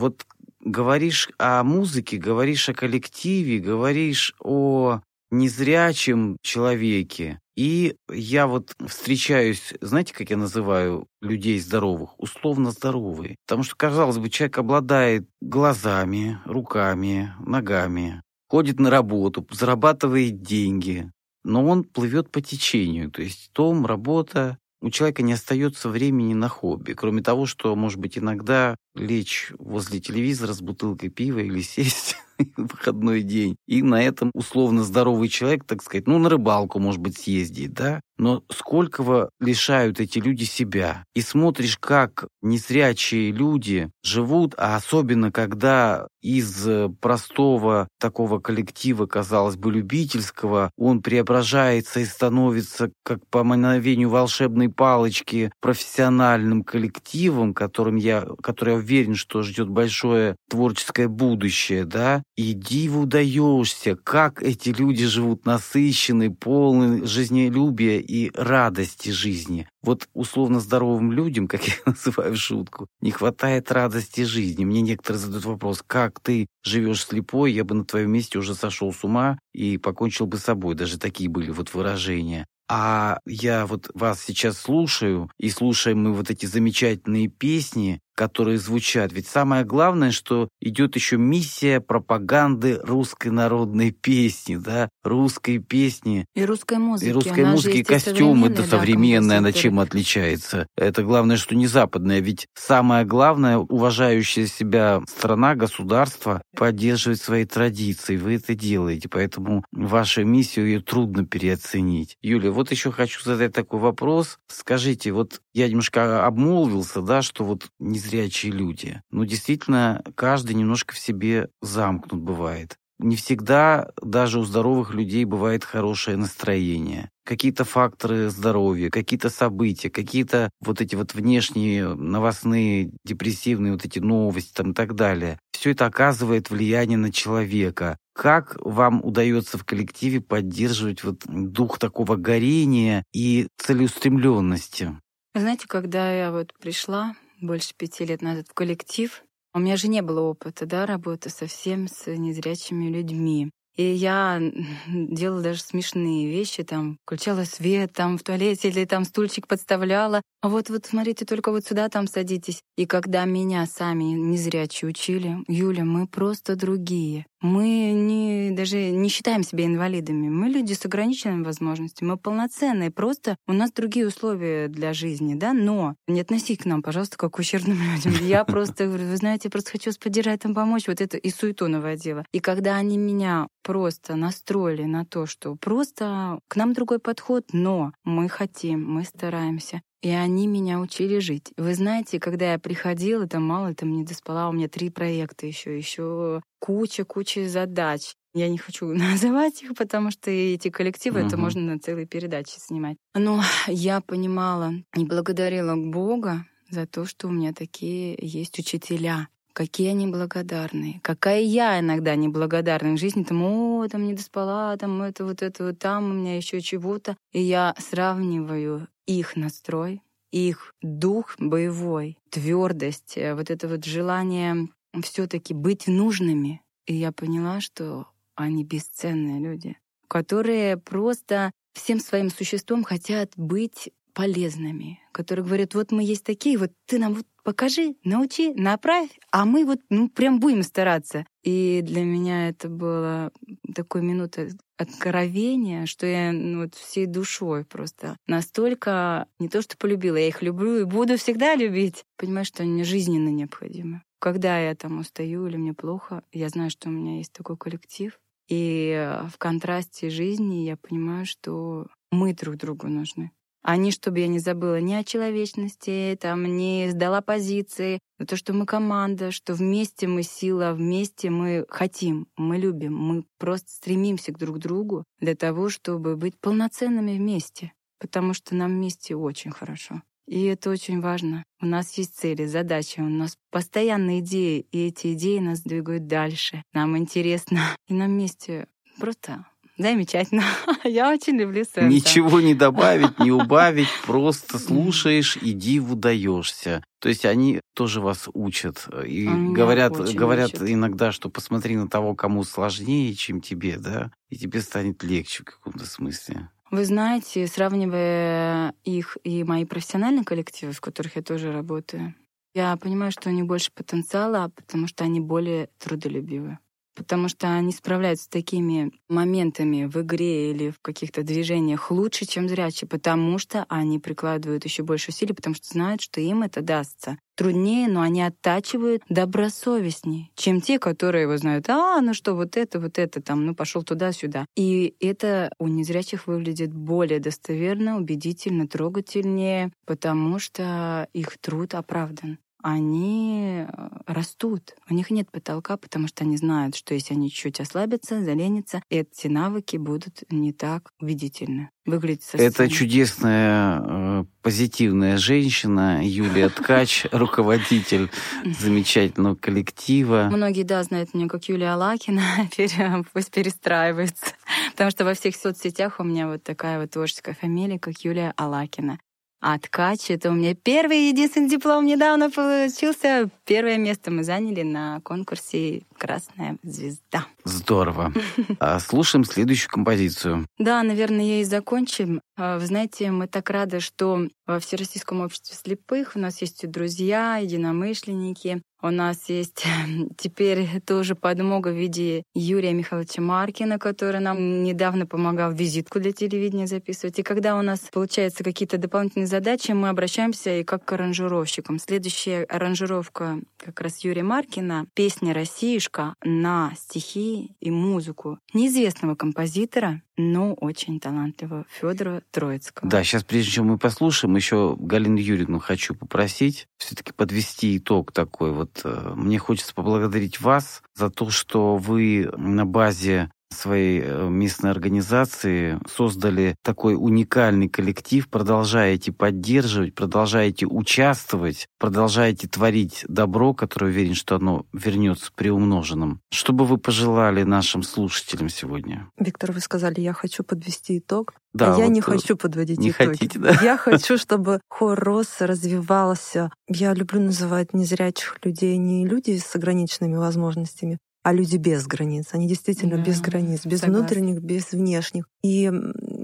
Вот 0.00 0.24
говоришь 0.64 1.28
о 1.38 1.62
музыке, 1.62 2.16
говоришь 2.16 2.70
о 2.70 2.74
коллективе, 2.74 3.58
говоришь 3.58 4.34
о 4.40 5.00
незрячем 5.30 6.38
человеке. 6.40 7.38
И 7.54 7.96
я 8.10 8.46
вот 8.46 8.72
встречаюсь, 8.86 9.74
знаете, 9.82 10.14
как 10.14 10.30
я 10.30 10.38
называю 10.38 11.06
людей 11.20 11.60
здоровых? 11.60 12.18
Условно 12.18 12.70
здоровые. 12.70 13.36
Потому 13.46 13.62
что, 13.62 13.76
казалось 13.76 14.16
бы, 14.16 14.30
человек 14.30 14.56
обладает 14.56 15.28
глазами, 15.42 16.38
руками, 16.46 17.34
ногами, 17.38 18.22
ходит 18.48 18.80
на 18.80 18.88
работу, 18.88 19.46
зарабатывает 19.50 20.40
деньги, 20.40 21.12
но 21.44 21.66
он 21.66 21.84
плывет 21.84 22.30
по 22.30 22.40
течению. 22.40 23.10
То 23.10 23.20
есть 23.20 23.50
дом, 23.54 23.84
работа, 23.84 24.56
у 24.80 24.90
человека 24.90 25.22
не 25.22 25.32
остается 25.34 25.88
времени 25.88 26.34
на 26.34 26.48
хобби, 26.48 26.92
кроме 26.92 27.22
того, 27.22 27.46
что, 27.46 27.74
может 27.76 27.98
быть, 27.98 28.18
иногда 28.18 28.76
лечь 28.94 29.52
возле 29.58 30.00
телевизора 30.00 30.52
с 30.52 30.60
бутылкой 30.62 31.10
пива 31.10 31.38
или 31.40 31.60
сесть 31.60 32.16
в 32.56 32.62
выходной 32.62 33.22
день. 33.22 33.56
И 33.66 33.82
на 33.82 34.02
этом 34.02 34.30
условно 34.34 34.82
здоровый 34.82 35.28
человек, 35.28 35.64
так 35.64 35.82
сказать, 35.82 36.06
ну, 36.06 36.18
на 36.18 36.28
рыбалку, 36.28 36.78
может 36.78 37.00
быть, 37.00 37.18
съездить, 37.18 37.72
да? 37.72 38.00
Но 38.20 38.44
сколького 38.50 39.30
лишают 39.40 39.98
эти 39.98 40.18
люди 40.18 40.44
себя. 40.44 41.06
И 41.14 41.22
смотришь, 41.22 41.78
как 41.78 42.26
незрячие 42.42 43.32
люди 43.32 43.90
живут, 44.04 44.52
а 44.58 44.76
особенно, 44.76 45.32
когда 45.32 46.06
из 46.20 46.68
э, 46.68 46.90
простого 47.00 47.88
такого 47.98 48.40
коллектива, 48.40 49.06
казалось 49.06 49.56
бы, 49.56 49.72
любительского, 49.72 50.70
он 50.76 51.00
преображается 51.00 52.00
и 52.00 52.04
становится, 52.04 52.90
как 53.04 53.26
по 53.28 53.42
мановению 53.42 54.10
волшебной 54.10 54.68
палочки, 54.68 55.50
профессиональным 55.60 56.62
коллективом, 56.62 57.54
которым 57.54 57.96
я, 57.96 58.26
который 58.42 58.74
я 58.74 58.80
уверен, 58.80 59.14
что 59.14 59.42
ждет 59.42 59.68
большое 59.70 60.36
творческое 60.50 61.08
будущее, 61.08 61.86
да, 61.86 62.22
и 62.36 62.52
диву 62.52 63.06
даешься, 63.06 63.96
как 63.96 64.42
эти 64.42 64.70
люди 64.70 65.06
живут 65.06 65.46
насыщенные, 65.46 66.30
полные 66.30 67.06
жизнелюбия 67.06 67.98
и 68.10 68.32
радости 68.34 69.10
жизни. 69.10 69.68
Вот 69.82 70.08
условно 70.14 70.58
здоровым 70.58 71.12
людям, 71.12 71.46
как 71.46 71.66
я 71.68 71.74
называю 71.86 72.34
в 72.34 72.38
шутку, 72.38 72.88
не 73.00 73.12
хватает 73.12 73.70
радости 73.70 74.22
жизни. 74.22 74.64
Мне 74.64 74.80
некоторые 74.80 75.20
задают 75.20 75.44
вопрос, 75.44 75.84
как 75.86 76.18
ты 76.18 76.48
живешь 76.64 77.04
слепой, 77.04 77.52
я 77.52 77.62
бы 77.62 77.76
на 77.76 77.84
твоем 77.84 78.10
месте 78.10 78.38
уже 78.38 78.54
сошел 78.54 78.92
с 78.92 79.04
ума 79.04 79.38
и 79.54 79.78
покончил 79.78 80.26
бы 80.26 80.38
с 80.38 80.44
собой. 80.44 80.74
Даже 80.74 80.98
такие 80.98 81.30
были 81.30 81.52
вот 81.52 81.72
выражения. 81.72 82.46
А 82.68 83.18
я 83.26 83.66
вот 83.66 83.90
вас 83.94 84.22
сейчас 84.22 84.58
слушаю, 84.58 85.28
и 85.38 85.50
слушаем 85.50 86.04
мы 86.04 86.12
вот 86.12 86.30
эти 86.30 86.46
замечательные 86.46 87.28
песни, 87.28 88.00
которые 88.20 88.58
звучат. 88.58 89.14
Ведь 89.14 89.26
самое 89.26 89.64
главное, 89.64 90.10
что 90.10 90.50
идет 90.60 90.94
еще 90.94 91.16
миссия 91.16 91.80
пропаганды 91.80 92.78
русской 92.82 93.28
народной 93.28 93.92
песни, 93.92 94.56
да, 94.56 94.90
русской 95.02 95.56
песни. 95.56 96.26
И 96.34 96.44
русской 96.44 96.76
музыки. 96.76 97.08
И 97.08 97.12
русской 97.12 97.46
музыки, 97.46 97.76
и 97.78 97.82
костюмы, 97.82 98.50
да, 98.50 99.36
она 99.36 99.48
композиторы. 99.48 99.52
чем 99.52 99.80
отличается? 99.80 100.66
Это 100.76 101.02
главное, 101.02 101.38
что 101.38 101.54
не 101.54 101.66
западная. 101.66 102.20
Ведь 102.20 102.46
самое 102.54 103.06
главное, 103.06 103.56
уважающая 103.56 104.46
себя 104.46 105.00
страна, 105.08 105.54
государство 105.54 106.42
поддерживает 106.54 107.22
свои 107.22 107.46
традиции. 107.46 108.18
Вы 108.18 108.34
это 108.34 108.54
делаете, 108.54 109.08
поэтому 109.08 109.64
вашу 109.72 110.26
миссию 110.26 110.66
ее 110.66 110.80
трудно 110.82 111.24
переоценить. 111.24 112.18
Юля, 112.20 112.50
вот 112.50 112.70
еще 112.70 112.92
хочу 112.92 113.22
задать 113.24 113.54
такой 113.54 113.80
вопрос. 113.80 114.36
Скажите, 114.48 115.10
вот 115.12 115.40
я 115.54 115.68
немножко 115.68 116.26
обмолвился, 116.26 117.00
да, 117.00 117.22
что 117.22 117.44
вот 117.44 117.68
незрячие 118.10 118.52
люди. 118.52 119.00
Ну, 119.10 119.24
действительно, 119.24 120.02
каждый 120.14 120.54
немножко 120.54 120.94
в 120.94 120.98
себе 120.98 121.48
замкнут 121.60 122.22
бывает. 122.22 122.76
Не 122.98 123.16
всегда 123.16 123.92
даже 124.02 124.38
у 124.38 124.44
здоровых 124.44 124.92
людей 124.92 125.24
бывает 125.24 125.64
хорошее 125.64 126.18
настроение. 126.18 127.08
Какие-то 127.24 127.64
факторы 127.64 128.28
здоровья, 128.28 128.90
какие-то 128.90 129.30
события, 129.30 129.88
какие-то 129.88 130.50
вот 130.60 130.82
эти 130.82 130.96
вот 130.96 131.14
внешние 131.14 131.94
новостные, 131.94 132.90
депрессивные 133.06 133.72
вот 133.72 133.86
эти 133.86 134.00
новости 134.00 134.52
там 134.52 134.72
и 134.72 134.74
так 134.74 134.94
далее. 134.96 135.38
Все 135.52 135.70
это 135.70 135.86
оказывает 135.86 136.50
влияние 136.50 136.98
на 136.98 137.10
человека. 137.10 137.96
Как 138.12 138.56
вам 138.60 139.02
удается 139.02 139.56
в 139.56 139.64
коллективе 139.64 140.20
поддерживать 140.20 141.02
вот 141.02 141.22
дух 141.26 141.78
такого 141.78 142.16
горения 142.16 143.04
и 143.14 143.48
целеустремленности? 143.56 144.98
Знаете, 145.34 145.66
когда 145.68 146.12
я 146.12 146.32
вот 146.32 146.52
пришла 146.60 147.14
больше 147.40 147.74
пяти 147.76 148.04
лет 148.04 148.22
назад 148.22 148.48
в 148.48 148.54
коллектив, 148.54 149.24
у 149.54 149.58
меня 149.58 149.76
же 149.76 149.88
не 149.88 150.02
было 150.02 150.20
опыта, 150.22 150.66
да, 150.66 150.86
работы 150.86 151.30
совсем 151.30 151.88
с 151.88 152.06
незрячими 152.06 152.88
людьми. 152.88 153.50
И 153.80 153.94
я 153.94 154.38
делала 154.86 155.40
даже 155.40 155.62
смешные 155.62 156.30
вещи, 156.30 156.64
там, 156.64 156.98
включала 157.06 157.44
свет 157.44 157.94
там 157.94 158.18
в 158.18 158.22
туалете 158.22 158.68
или 158.68 158.84
там 158.84 159.06
стульчик 159.06 159.46
подставляла. 159.46 160.20
А 160.42 160.50
вот, 160.50 160.68
вот 160.68 160.84
смотрите, 160.84 161.24
только 161.24 161.50
вот 161.50 161.64
сюда 161.64 161.88
там 161.88 162.06
садитесь. 162.06 162.60
И 162.76 162.84
когда 162.84 163.24
меня 163.24 163.64
сами 163.64 164.04
незрячие 164.04 164.90
учили, 164.90 165.38
Юля, 165.48 165.86
мы 165.86 166.06
просто 166.06 166.56
другие. 166.56 167.24
Мы 167.42 167.92
не, 167.92 168.50
даже 168.50 168.90
не 168.90 169.08
считаем 169.08 169.42
себя 169.42 169.64
инвалидами. 169.64 170.28
Мы 170.28 170.48
люди 170.48 170.74
с 170.74 170.84
ограниченными 170.84 171.42
возможностями. 171.42 172.10
Мы 172.10 172.16
полноценные. 172.18 172.90
Просто 172.90 173.36
у 173.46 173.54
нас 173.54 173.72
другие 173.72 174.06
условия 174.06 174.68
для 174.68 174.92
жизни, 174.92 175.34
да? 175.34 175.54
Но 175.54 175.94
не 176.06 176.20
относись 176.20 176.58
к 176.58 176.66
нам, 176.66 176.82
пожалуйста, 176.82 177.16
как 177.16 177.32
к 177.32 177.38
ущербным 177.38 177.78
людям. 177.94 178.12
Я 178.26 178.44
просто 178.44 178.86
говорю, 178.86 179.06
вы 179.06 179.16
знаете, 179.16 179.42
я 179.44 179.50
просто 179.50 179.72
хочу 179.72 179.88
вас 179.88 179.96
поддержать, 179.96 180.40
там 180.40 180.54
помочь. 180.54 180.86
Вот 180.86 181.00
это 181.00 181.16
и 181.16 181.30
суету 181.30 181.66
наводила. 181.68 182.26
И 182.32 182.40
когда 182.40 182.76
они 182.76 182.98
меня 182.98 183.48
просто 183.70 184.16
настроили 184.16 184.82
на 184.82 185.04
то, 185.04 185.26
что 185.26 185.54
просто 185.54 186.40
к 186.48 186.56
нам 186.56 186.72
другой 186.72 186.98
подход, 186.98 187.44
но 187.52 187.92
мы 188.02 188.28
хотим, 188.28 188.84
мы 188.84 189.04
стараемся. 189.04 189.80
И 190.02 190.08
они 190.10 190.48
меня 190.48 190.80
учили 190.80 191.20
жить. 191.20 191.52
Вы 191.56 191.74
знаете, 191.74 192.18
когда 192.18 192.52
я 192.52 192.58
приходила, 192.58 193.28
там 193.28 193.44
мало 193.44 193.72
там 193.74 193.92
не 193.92 194.02
доспала, 194.02 194.48
у 194.48 194.52
меня 194.52 194.68
три 194.68 194.90
проекта 194.90 195.46
еще, 195.46 195.76
еще 195.78 196.40
куча-куча 196.58 197.48
задач. 197.48 198.14
Я 198.34 198.48
не 198.48 198.58
хочу 198.58 198.86
называть 198.92 199.62
их, 199.62 199.76
потому 199.76 200.10
что 200.10 200.32
эти 200.32 200.68
коллективы, 200.68 201.20
это 201.20 201.36
Мгм. 201.36 201.40
можно 201.44 201.60
на 201.62 201.78
целые 201.78 202.06
передачи 202.06 202.58
снимать. 202.58 202.96
Но 203.14 203.40
я 203.68 204.00
понимала 204.00 204.72
и 204.96 205.04
благодарила 205.04 205.76
Бога 205.76 206.44
за 206.70 206.86
то, 206.88 207.04
что 207.04 207.28
у 207.28 207.30
меня 207.30 207.52
такие 207.52 208.18
есть 208.20 208.58
учителя. 208.58 209.28
Какие 209.52 209.90
они 209.90 210.06
благодарные. 210.06 211.00
Какая 211.02 211.40
я 211.40 211.80
иногда 211.80 212.14
неблагодарная 212.14 212.94
в 212.94 213.00
жизни. 213.00 213.24
Там, 213.24 213.42
о, 213.42 213.88
там 213.88 214.06
не 214.06 214.14
доспала, 214.14 214.76
там 214.76 215.02
это, 215.02 215.24
вот 215.24 215.42
это, 215.42 215.64
вот 215.64 215.78
там 215.78 216.10
у 216.10 216.14
меня 216.14 216.36
еще 216.36 216.60
чего-то. 216.60 217.16
И 217.32 217.40
я 217.42 217.74
сравниваю 217.78 218.88
их 219.06 219.36
настрой, 219.36 220.02
их 220.30 220.74
дух 220.82 221.34
боевой, 221.38 222.16
твердость, 222.30 223.16
э, 223.16 223.34
вот 223.34 223.50
это 223.50 223.68
вот 223.68 223.84
желание 223.84 224.68
все-таки 225.02 225.54
быть 225.54 225.86
нужными. 225.88 226.62
И 226.86 226.94
я 226.94 227.12
поняла, 227.12 227.60
что 227.60 228.06
они 228.34 228.64
бесценные 228.64 229.40
люди, 229.40 229.76
которые 230.08 230.76
просто 230.76 231.52
всем 231.72 232.00
своим 232.00 232.30
существом 232.30 232.84
хотят 232.84 233.32
быть 233.36 233.90
полезными, 234.12 235.00
которые 235.12 235.44
говорят, 235.44 235.74
вот 235.74 235.92
мы 235.92 236.02
есть 236.02 236.24
такие, 236.24 236.58
вот 236.58 236.72
ты 236.86 236.98
нам 236.98 237.14
вот 237.14 237.26
покажи, 237.42 237.96
научи, 238.04 238.52
направь, 238.54 239.10
а 239.30 239.44
мы 239.44 239.64
вот 239.64 239.80
ну, 239.90 240.08
прям 240.08 240.40
будем 240.40 240.62
стараться. 240.62 241.24
И 241.42 241.80
для 241.82 242.04
меня 242.04 242.48
это 242.48 242.68
было 242.68 243.32
такой 243.74 244.02
минута 244.02 244.48
откровения, 244.76 245.86
что 245.86 246.06
я 246.06 246.32
ну, 246.32 246.62
вот 246.62 246.74
всей 246.74 247.06
душой 247.06 247.64
просто 247.64 248.16
настолько 248.26 249.26
не 249.38 249.48
то 249.48 249.62
что 249.62 249.76
полюбила, 249.76 250.16
я 250.16 250.28
их 250.28 250.42
люблю 250.42 250.80
и 250.80 250.84
буду 250.84 251.16
всегда 251.16 251.54
любить. 251.54 252.04
Понимаю, 252.16 252.44
что 252.44 252.62
они 252.62 252.84
жизненно 252.84 253.28
необходимы. 253.28 254.02
Когда 254.18 254.58
я 254.58 254.74
там 254.74 254.98
устаю 254.98 255.46
или 255.46 255.56
мне 255.56 255.72
плохо, 255.72 256.22
я 256.32 256.48
знаю, 256.50 256.70
что 256.70 256.88
у 256.88 256.92
меня 256.92 257.18
есть 257.18 257.32
такой 257.32 257.56
коллектив. 257.56 258.18
И 258.48 259.16
в 259.32 259.38
контрасте 259.38 260.10
жизни 260.10 260.64
я 260.64 260.76
понимаю, 260.76 261.24
что 261.24 261.86
мы 262.10 262.34
друг 262.34 262.56
другу 262.56 262.88
нужны. 262.88 263.30
Они, 263.62 263.90
чтобы 263.92 264.20
я 264.20 264.26
не 264.26 264.38
забыла 264.38 264.80
ни 264.80 264.94
о 264.94 265.04
человечности, 265.04 266.18
там, 266.20 266.44
не 266.56 266.90
сдала 266.90 267.20
позиции, 267.20 267.98
но 268.18 268.26
то, 268.26 268.36
что 268.36 268.52
мы 268.52 268.64
команда, 268.64 269.30
что 269.30 269.54
вместе 269.54 270.06
мы 270.06 270.22
сила, 270.22 270.72
вместе 270.72 271.30
мы 271.30 271.66
хотим, 271.68 272.28
мы 272.36 272.56
любим, 272.56 272.96
мы 272.96 273.24
просто 273.38 273.70
стремимся 273.70 274.32
к 274.32 274.38
друг 274.38 274.58
другу 274.58 275.04
для 275.20 275.34
того, 275.34 275.68
чтобы 275.68 276.16
быть 276.16 276.38
полноценными 276.38 277.16
вместе, 277.18 277.72
потому 277.98 278.32
что 278.34 278.54
нам 278.54 278.72
вместе 278.72 279.14
очень 279.14 279.50
хорошо. 279.50 280.02
И 280.26 280.44
это 280.44 280.70
очень 280.70 281.00
важно. 281.00 281.42
У 281.60 281.66
нас 281.66 281.92
есть 281.98 282.16
цели, 282.16 282.46
задачи, 282.46 283.00
у 283.00 283.08
нас 283.08 283.36
постоянные 283.50 284.20
идеи, 284.20 284.64
и 284.70 284.86
эти 284.86 285.14
идеи 285.14 285.38
нас 285.38 285.62
двигают 285.62 286.06
дальше. 286.06 286.62
Нам 286.72 286.96
интересно, 286.96 287.58
и 287.88 287.94
нам 287.94 288.12
вместе 288.12 288.68
просто 288.98 289.44
замечательно. 289.82 290.44
Я 290.84 291.10
очень 291.10 291.36
люблю 291.36 291.64
сенса. 291.64 291.82
Ничего 291.82 292.40
не 292.40 292.54
добавить, 292.54 293.18
не 293.18 293.32
убавить, 293.32 293.88
просто 294.06 294.58
слушаешь 294.58 295.36
и 295.36 295.52
диву 295.52 295.96
даешься. 295.96 296.84
То 297.00 297.08
есть 297.08 297.24
они 297.24 297.60
тоже 297.74 298.00
вас 298.00 298.28
учат. 298.32 298.88
И 299.06 299.26
меня 299.26 299.54
говорят, 299.54 299.96
говорят 300.14 300.54
учат. 300.54 300.70
иногда, 300.70 301.12
что 301.12 301.30
посмотри 301.30 301.76
на 301.76 301.88
того, 301.88 302.14
кому 302.14 302.44
сложнее, 302.44 303.14
чем 303.14 303.40
тебе, 303.40 303.78
да, 303.78 304.12
и 304.28 304.36
тебе 304.36 304.60
станет 304.60 305.02
легче 305.02 305.42
в 305.42 305.46
каком-то 305.46 305.86
смысле. 305.86 306.50
Вы 306.70 306.84
знаете, 306.84 307.46
сравнивая 307.46 308.74
их 308.84 309.16
и 309.24 309.42
мои 309.42 309.64
профессиональные 309.64 310.24
коллективы, 310.24 310.72
в 310.72 310.80
которых 310.80 311.16
я 311.16 311.22
тоже 311.22 311.52
работаю, 311.52 312.14
я 312.54 312.76
понимаю, 312.76 313.12
что 313.12 313.28
у 313.28 313.32
них 313.32 313.46
больше 313.46 313.70
потенциала, 313.72 314.50
потому 314.54 314.86
что 314.86 315.04
они 315.04 315.20
более 315.20 315.68
трудолюбивы. 315.78 316.58
Потому 317.00 317.30
что 317.30 317.48
они 317.48 317.72
справляются 317.72 318.26
с 318.26 318.28
такими 318.28 318.92
моментами 319.08 319.86
в 319.86 320.02
игре 320.02 320.50
или 320.50 320.68
в 320.68 320.80
каких-то 320.80 321.22
движениях 321.22 321.90
лучше, 321.90 322.26
чем 322.26 322.46
зрячие, 322.46 322.86
потому 322.86 323.38
что 323.38 323.64
они 323.70 323.98
прикладывают 323.98 324.66
еще 324.66 324.82
больше 324.82 325.08
усилий, 325.08 325.32
потому 325.32 325.54
что 325.54 325.66
знают, 325.66 326.02
что 326.02 326.20
им 326.20 326.42
это 326.42 326.60
дастся. 326.60 327.16
Труднее, 327.36 327.88
но 327.88 328.02
они 328.02 328.20
оттачивают 328.20 329.02
добросовестнее, 329.08 330.28
чем 330.34 330.60
те, 330.60 330.78
которые 330.78 331.22
его 331.22 331.38
знают. 331.38 331.70
А, 331.70 332.02
ну 332.02 332.12
что, 332.12 332.34
вот 332.34 332.58
это, 332.58 332.78
вот 332.78 332.98
это, 332.98 333.22
там, 333.22 333.46
ну 333.46 333.54
пошел 333.54 333.82
туда-сюда. 333.82 334.44
И 334.54 334.94
это 335.00 335.50
у 335.58 335.68
незрячих 335.68 336.26
выглядит 336.26 336.74
более 336.74 337.18
достоверно, 337.18 337.96
убедительно, 337.96 338.68
трогательнее, 338.68 339.72
потому 339.86 340.38
что 340.38 341.08
их 341.14 341.38
труд 341.38 341.72
оправдан 341.72 342.36
они 342.62 343.64
э, 343.66 343.88
растут. 344.06 344.74
У 344.88 344.94
них 344.94 345.10
нет 345.10 345.30
потолка, 345.30 345.76
потому 345.76 346.08
что 346.08 346.24
они 346.24 346.36
знают, 346.36 346.76
что 346.76 346.94
если 346.94 347.14
они 347.14 347.30
чуть 347.30 347.60
ослабятся, 347.60 348.22
заленятся, 348.22 348.82
эти 348.90 349.26
навыки 349.26 349.76
будут 349.76 350.22
не 350.30 350.52
так 350.52 350.90
убедительны. 351.00 351.70
Выглядит 351.86 352.22
со 352.22 352.36
Это 352.36 352.68
чудесная, 352.68 353.82
э, 353.82 354.24
позитивная 354.42 355.16
женщина 355.16 356.00
Юлия 356.06 356.48
Ткач, 356.50 357.06
руководитель 357.10 358.10
замечательного 358.44 359.34
коллектива. 359.34 360.28
Многие, 360.30 360.62
да, 360.62 360.82
знают 360.82 361.14
меня 361.14 361.28
как 361.28 361.48
Юлия 361.48 361.72
Алакина, 361.72 362.22
Пере- 362.56 363.04
пусть 363.12 363.30
перестраиваются. 363.30 364.26
Потому 364.72 364.90
что 364.90 365.04
во 365.04 365.14
всех 365.14 365.36
соцсетях 365.36 366.00
у 366.00 366.04
меня 366.04 366.28
вот 366.28 366.42
такая 366.42 366.80
вот 366.80 366.90
творческая 366.90 367.34
фамилия, 367.34 367.78
как 367.78 367.98
Юлия 368.04 368.32
Алакина. 368.36 368.98
А 369.40 369.58
ткач— 369.58 369.98
это 370.10 370.30
у 370.30 370.34
меня 370.34 370.54
первый 370.54 371.08
единственный 371.08 371.48
диплом 371.48 371.86
недавно 371.86 372.30
получился. 372.30 373.30
Первое 373.46 373.78
место 373.78 374.10
мы 374.10 374.22
заняли 374.22 374.62
на 374.62 375.00
конкурсе 375.00 375.82
«Красная 375.96 376.58
звезда». 376.62 377.26
Здорово. 377.44 378.12
А 378.60 378.78
Слушаем 378.80 379.24
следующую 379.24 379.70
композицию. 379.70 380.46
Да, 380.58 380.82
наверное, 380.82 381.40
и 381.40 381.44
закончим. 381.44 382.20
А, 382.42 382.58
Вы 382.58 382.64
знаете, 382.64 383.10
мы 383.10 383.26
так 383.26 383.50
рады, 383.50 383.80
что 383.80 384.26
во 384.46 384.58
Всероссийском 384.58 385.20
обществе 385.20 385.54
слепых 385.54 386.12
у 386.16 386.18
нас 386.18 386.40
есть 386.40 386.66
друзья, 386.70 387.36
единомышленники. 387.36 388.62
У 388.82 388.88
нас 388.88 389.28
есть 389.28 389.62
теперь 390.16 390.80
тоже 390.86 391.14
подмога 391.14 391.68
в 391.68 391.76
виде 391.76 392.22
Юрия 392.34 392.72
Михайловича 392.72 393.20
Маркина, 393.20 393.78
который 393.78 394.20
нам 394.20 394.62
недавно 394.62 395.06
помогал 395.06 395.52
визитку 395.52 396.00
для 396.00 396.12
телевидения 396.12 396.66
записывать. 396.66 397.18
И 397.18 397.22
когда 397.22 397.58
у 397.58 397.62
нас 397.62 397.80
получаются 397.92 398.42
какие-то 398.42 398.78
дополнительные 398.78 399.26
задачи, 399.26 399.72
мы 399.72 399.90
обращаемся 399.90 400.60
и 400.60 400.64
как 400.64 400.84
к 400.84 400.92
аранжировщикам. 400.92 401.78
Следующая 401.78 402.44
аранжировка 402.44 403.40
как 403.58 403.80
раз 403.82 403.98
Юрия 403.98 404.22
Маркина, 404.22 404.86
песня 404.94 405.34
«Россиюшка» 405.34 406.14
на 406.24 406.72
стихи 406.74 407.54
и 407.60 407.70
музыку 407.70 408.38
неизвестного 408.54 409.14
композитора, 409.14 410.02
но 410.16 410.54
очень 410.54 411.00
талантливого 411.00 411.66
Федора 411.68 412.22
Троицкого. 412.30 412.88
Да, 412.88 413.02
сейчас, 413.04 413.24
прежде 413.24 413.52
чем 413.52 413.66
мы 413.66 413.78
послушаем, 413.78 414.36
еще 414.36 414.76
Галину 414.78 415.18
Юрьевну 415.18 415.58
хочу 415.58 415.94
попросить 415.94 416.66
все-таки 416.78 417.12
подвести 417.12 417.76
итог 417.76 418.12
такой. 418.12 418.52
Вот 418.52 418.80
э, 418.84 419.12
мне 419.14 419.38
хочется 419.38 419.74
поблагодарить 419.74 420.40
вас 420.40 420.82
за 420.94 421.10
то, 421.10 421.30
что 421.30 421.76
вы 421.76 422.30
на 422.36 422.64
базе 422.66 423.30
своей 423.52 424.02
э, 424.02 424.28
местной 424.28 424.70
организации 424.70 425.78
создали 425.88 426.56
такой 426.62 426.94
уникальный 426.94 427.68
коллектив, 427.68 428.28
продолжаете 428.28 429.12
поддерживать, 429.12 429.94
продолжаете 429.94 430.66
участвовать, 430.66 431.68
продолжаете 431.78 432.48
творить 432.48 433.04
добро, 433.08 433.54
которое 433.54 433.86
уверен, 433.86 434.14
что 434.14 434.36
оно 434.36 434.66
вернется 434.72 435.30
приумноженным. 435.34 436.20
Что 436.30 436.52
бы 436.52 436.64
вы 436.64 436.78
пожелали 436.78 437.42
нашим 437.42 437.82
слушателям 437.82 438.48
сегодня? 438.48 439.08
Виктор, 439.18 439.52
вы 439.52 439.60
сказали, 439.60 440.00
я 440.00 440.12
хочу 440.12 440.44
подвести 440.44 440.98
итог. 440.98 441.34
Да, 441.52 441.74
а 441.74 441.78
я 441.78 441.86
вот, 441.86 441.92
не 441.92 442.00
э, 442.00 442.02
хочу 442.02 442.36
подводить 442.36 442.78
не 442.78 442.90
итоги. 442.90 443.08
хотите, 443.08 443.38
да? 443.38 443.58
Я 443.62 443.76
хочу, 443.76 444.16
чтобы 444.16 444.60
хор 444.68 444.98
рос, 444.98 445.40
развивался. 445.40 446.50
Я 446.68 446.94
люблю 446.94 447.20
называть 447.20 447.74
незрячих 447.74 448.38
людей 448.44 448.76
не 448.76 449.06
люди 449.06 449.36
с 449.36 449.54
ограниченными 449.56 450.16
возможностями, 450.16 450.98
а 451.22 451.32
люди 451.32 451.56
без 451.56 451.86
границ. 451.86 452.28
Они 452.32 452.48
действительно 452.48 452.96
Да, 452.96 453.02
без 453.02 453.20
границ, 453.20 453.66
без 453.66 453.80
согласна. 453.80 454.00
внутренних, 454.06 454.40
без 454.40 454.72
внешних. 454.72 455.26
И 455.42 455.70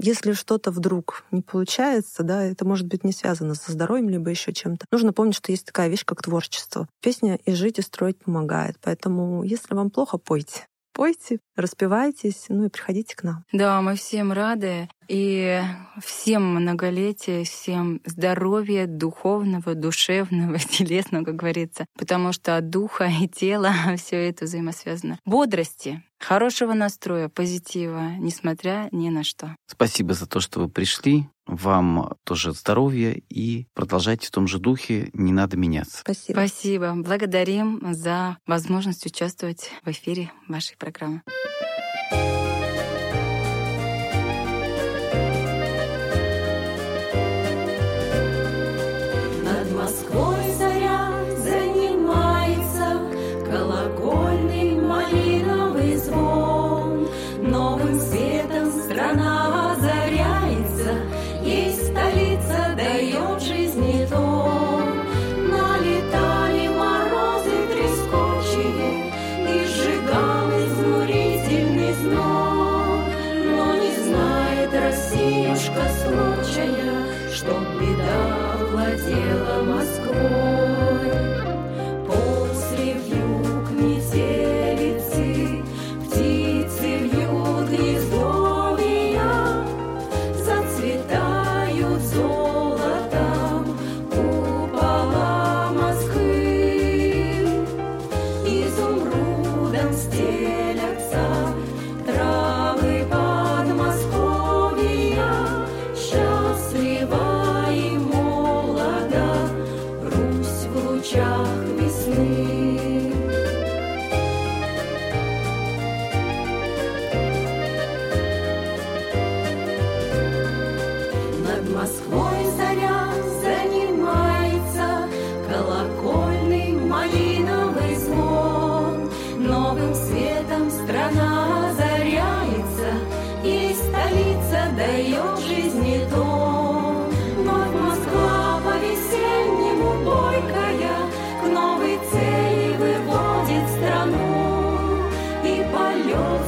если 0.00 0.32
что-то 0.32 0.70
вдруг 0.70 1.24
не 1.30 1.42
получается, 1.42 2.22
да, 2.22 2.42
это 2.44 2.64
может 2.64 2.86
быть 2.86 3.04
не 3.04 3.12
связано 3.12 3.54
со 3.54 3.72
здоровьем, 3.72 4.08
либо 4.08 4.30
еще 4.30 4.52
чем-то. 4.52 4.86
Нужно 4.90 5.12
помнить, 5.12 5.34
что 5.36 5.52
есть 5.52 5.66
такая 5.66 5.88
вещь, 5.88 6.04
как 6.04 6.22
творчество. 6.22 6.88
Песня 7.02 7.38
и 7.44 7.52
жить, 7.52 7.78
и 7.78 7.82
строить 7.82 8.18
помогает. 8.18 8.76
Поэтому, 8.82 9.42
если 9.42 9.74
вам 9.74 9.90
плохо, 9.90 10.18
пойте. 10.18 10.66
Пойте, 10.92 11.40
распевайтесь, 11.56 12.46
ну 12.48 12.64
и 12.64 12.68
приходите 12.70 13.14
к 13.14 13.22
нам. 13.22 13.44
Да, 13.52 13.82
мы 13.82 13.96
всем 13.96 14.32
рады. 14.32 14.88
И 15.08 15.62
всем 16.02 16.54
многолетия, 16.54 17.44
всем 17.44 18.00
здоровья 18.04 18.86
духовного, 18.86 19.74
душевного, 19.74 20.58
телесного, 20.58 21.24
как 21.24 21.36
говорится. 21.36 21.86
Потому 21.98 22.32
что 22.32 22.56
от 22.56 22.70
духа 22.70 23.04
и 23.04 23.28
тела 23.28 23.72
все 23.96 24.28
это 24.28 24.44
взаимосвязано. 24.44 25.18
Бодрости, 25.24 26.02
хорошего 26.18 26.74
настроя, 26.74 27.28
позитива, 27.28 28.12
несмотря 28.18 28.88
ни 28.92 29.08
на 29.08 29.24
что. 29.24 29.56
Спасибо 29.66 30.14
за 30.14 30.26
то, 30.26 30.40
что 30.40 30.60
вы 30.60 30.68
пришли. 30.68 31.28
Вам 31.46 32.12
тоже 32.24 32.52
здоровья 32.52 33.12
и 33.28 33.66
продолжайте 33.72 34.26
в 34.26 34.30
том 34.32 34.48
же 34.48 34.58
духе. 34.58 35.10
Не 35.12 35.32
надо 35.32 35.56
меняться. 35.56 35.98
Спасибо. 35.98 36.38
Спасибо. 36.38 36.92
Благодарим 36.96 37.94
за 37.94 38.38
возможность 38.46 39.06
участвовать 39.06 39.70
в 39.84 39.90
эфире 39.90 40.32
вашей 40.48 40.76
программы. 40.76 41.22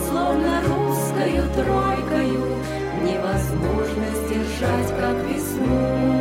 Словно 0.07 0.63
русскою 0.63 1.43
тройкою, 1.55 2.59
Невозможно 3.03 4.07
сдержать, 4.25 4.91
как 4.99 5.17
весну. 5.29 6.19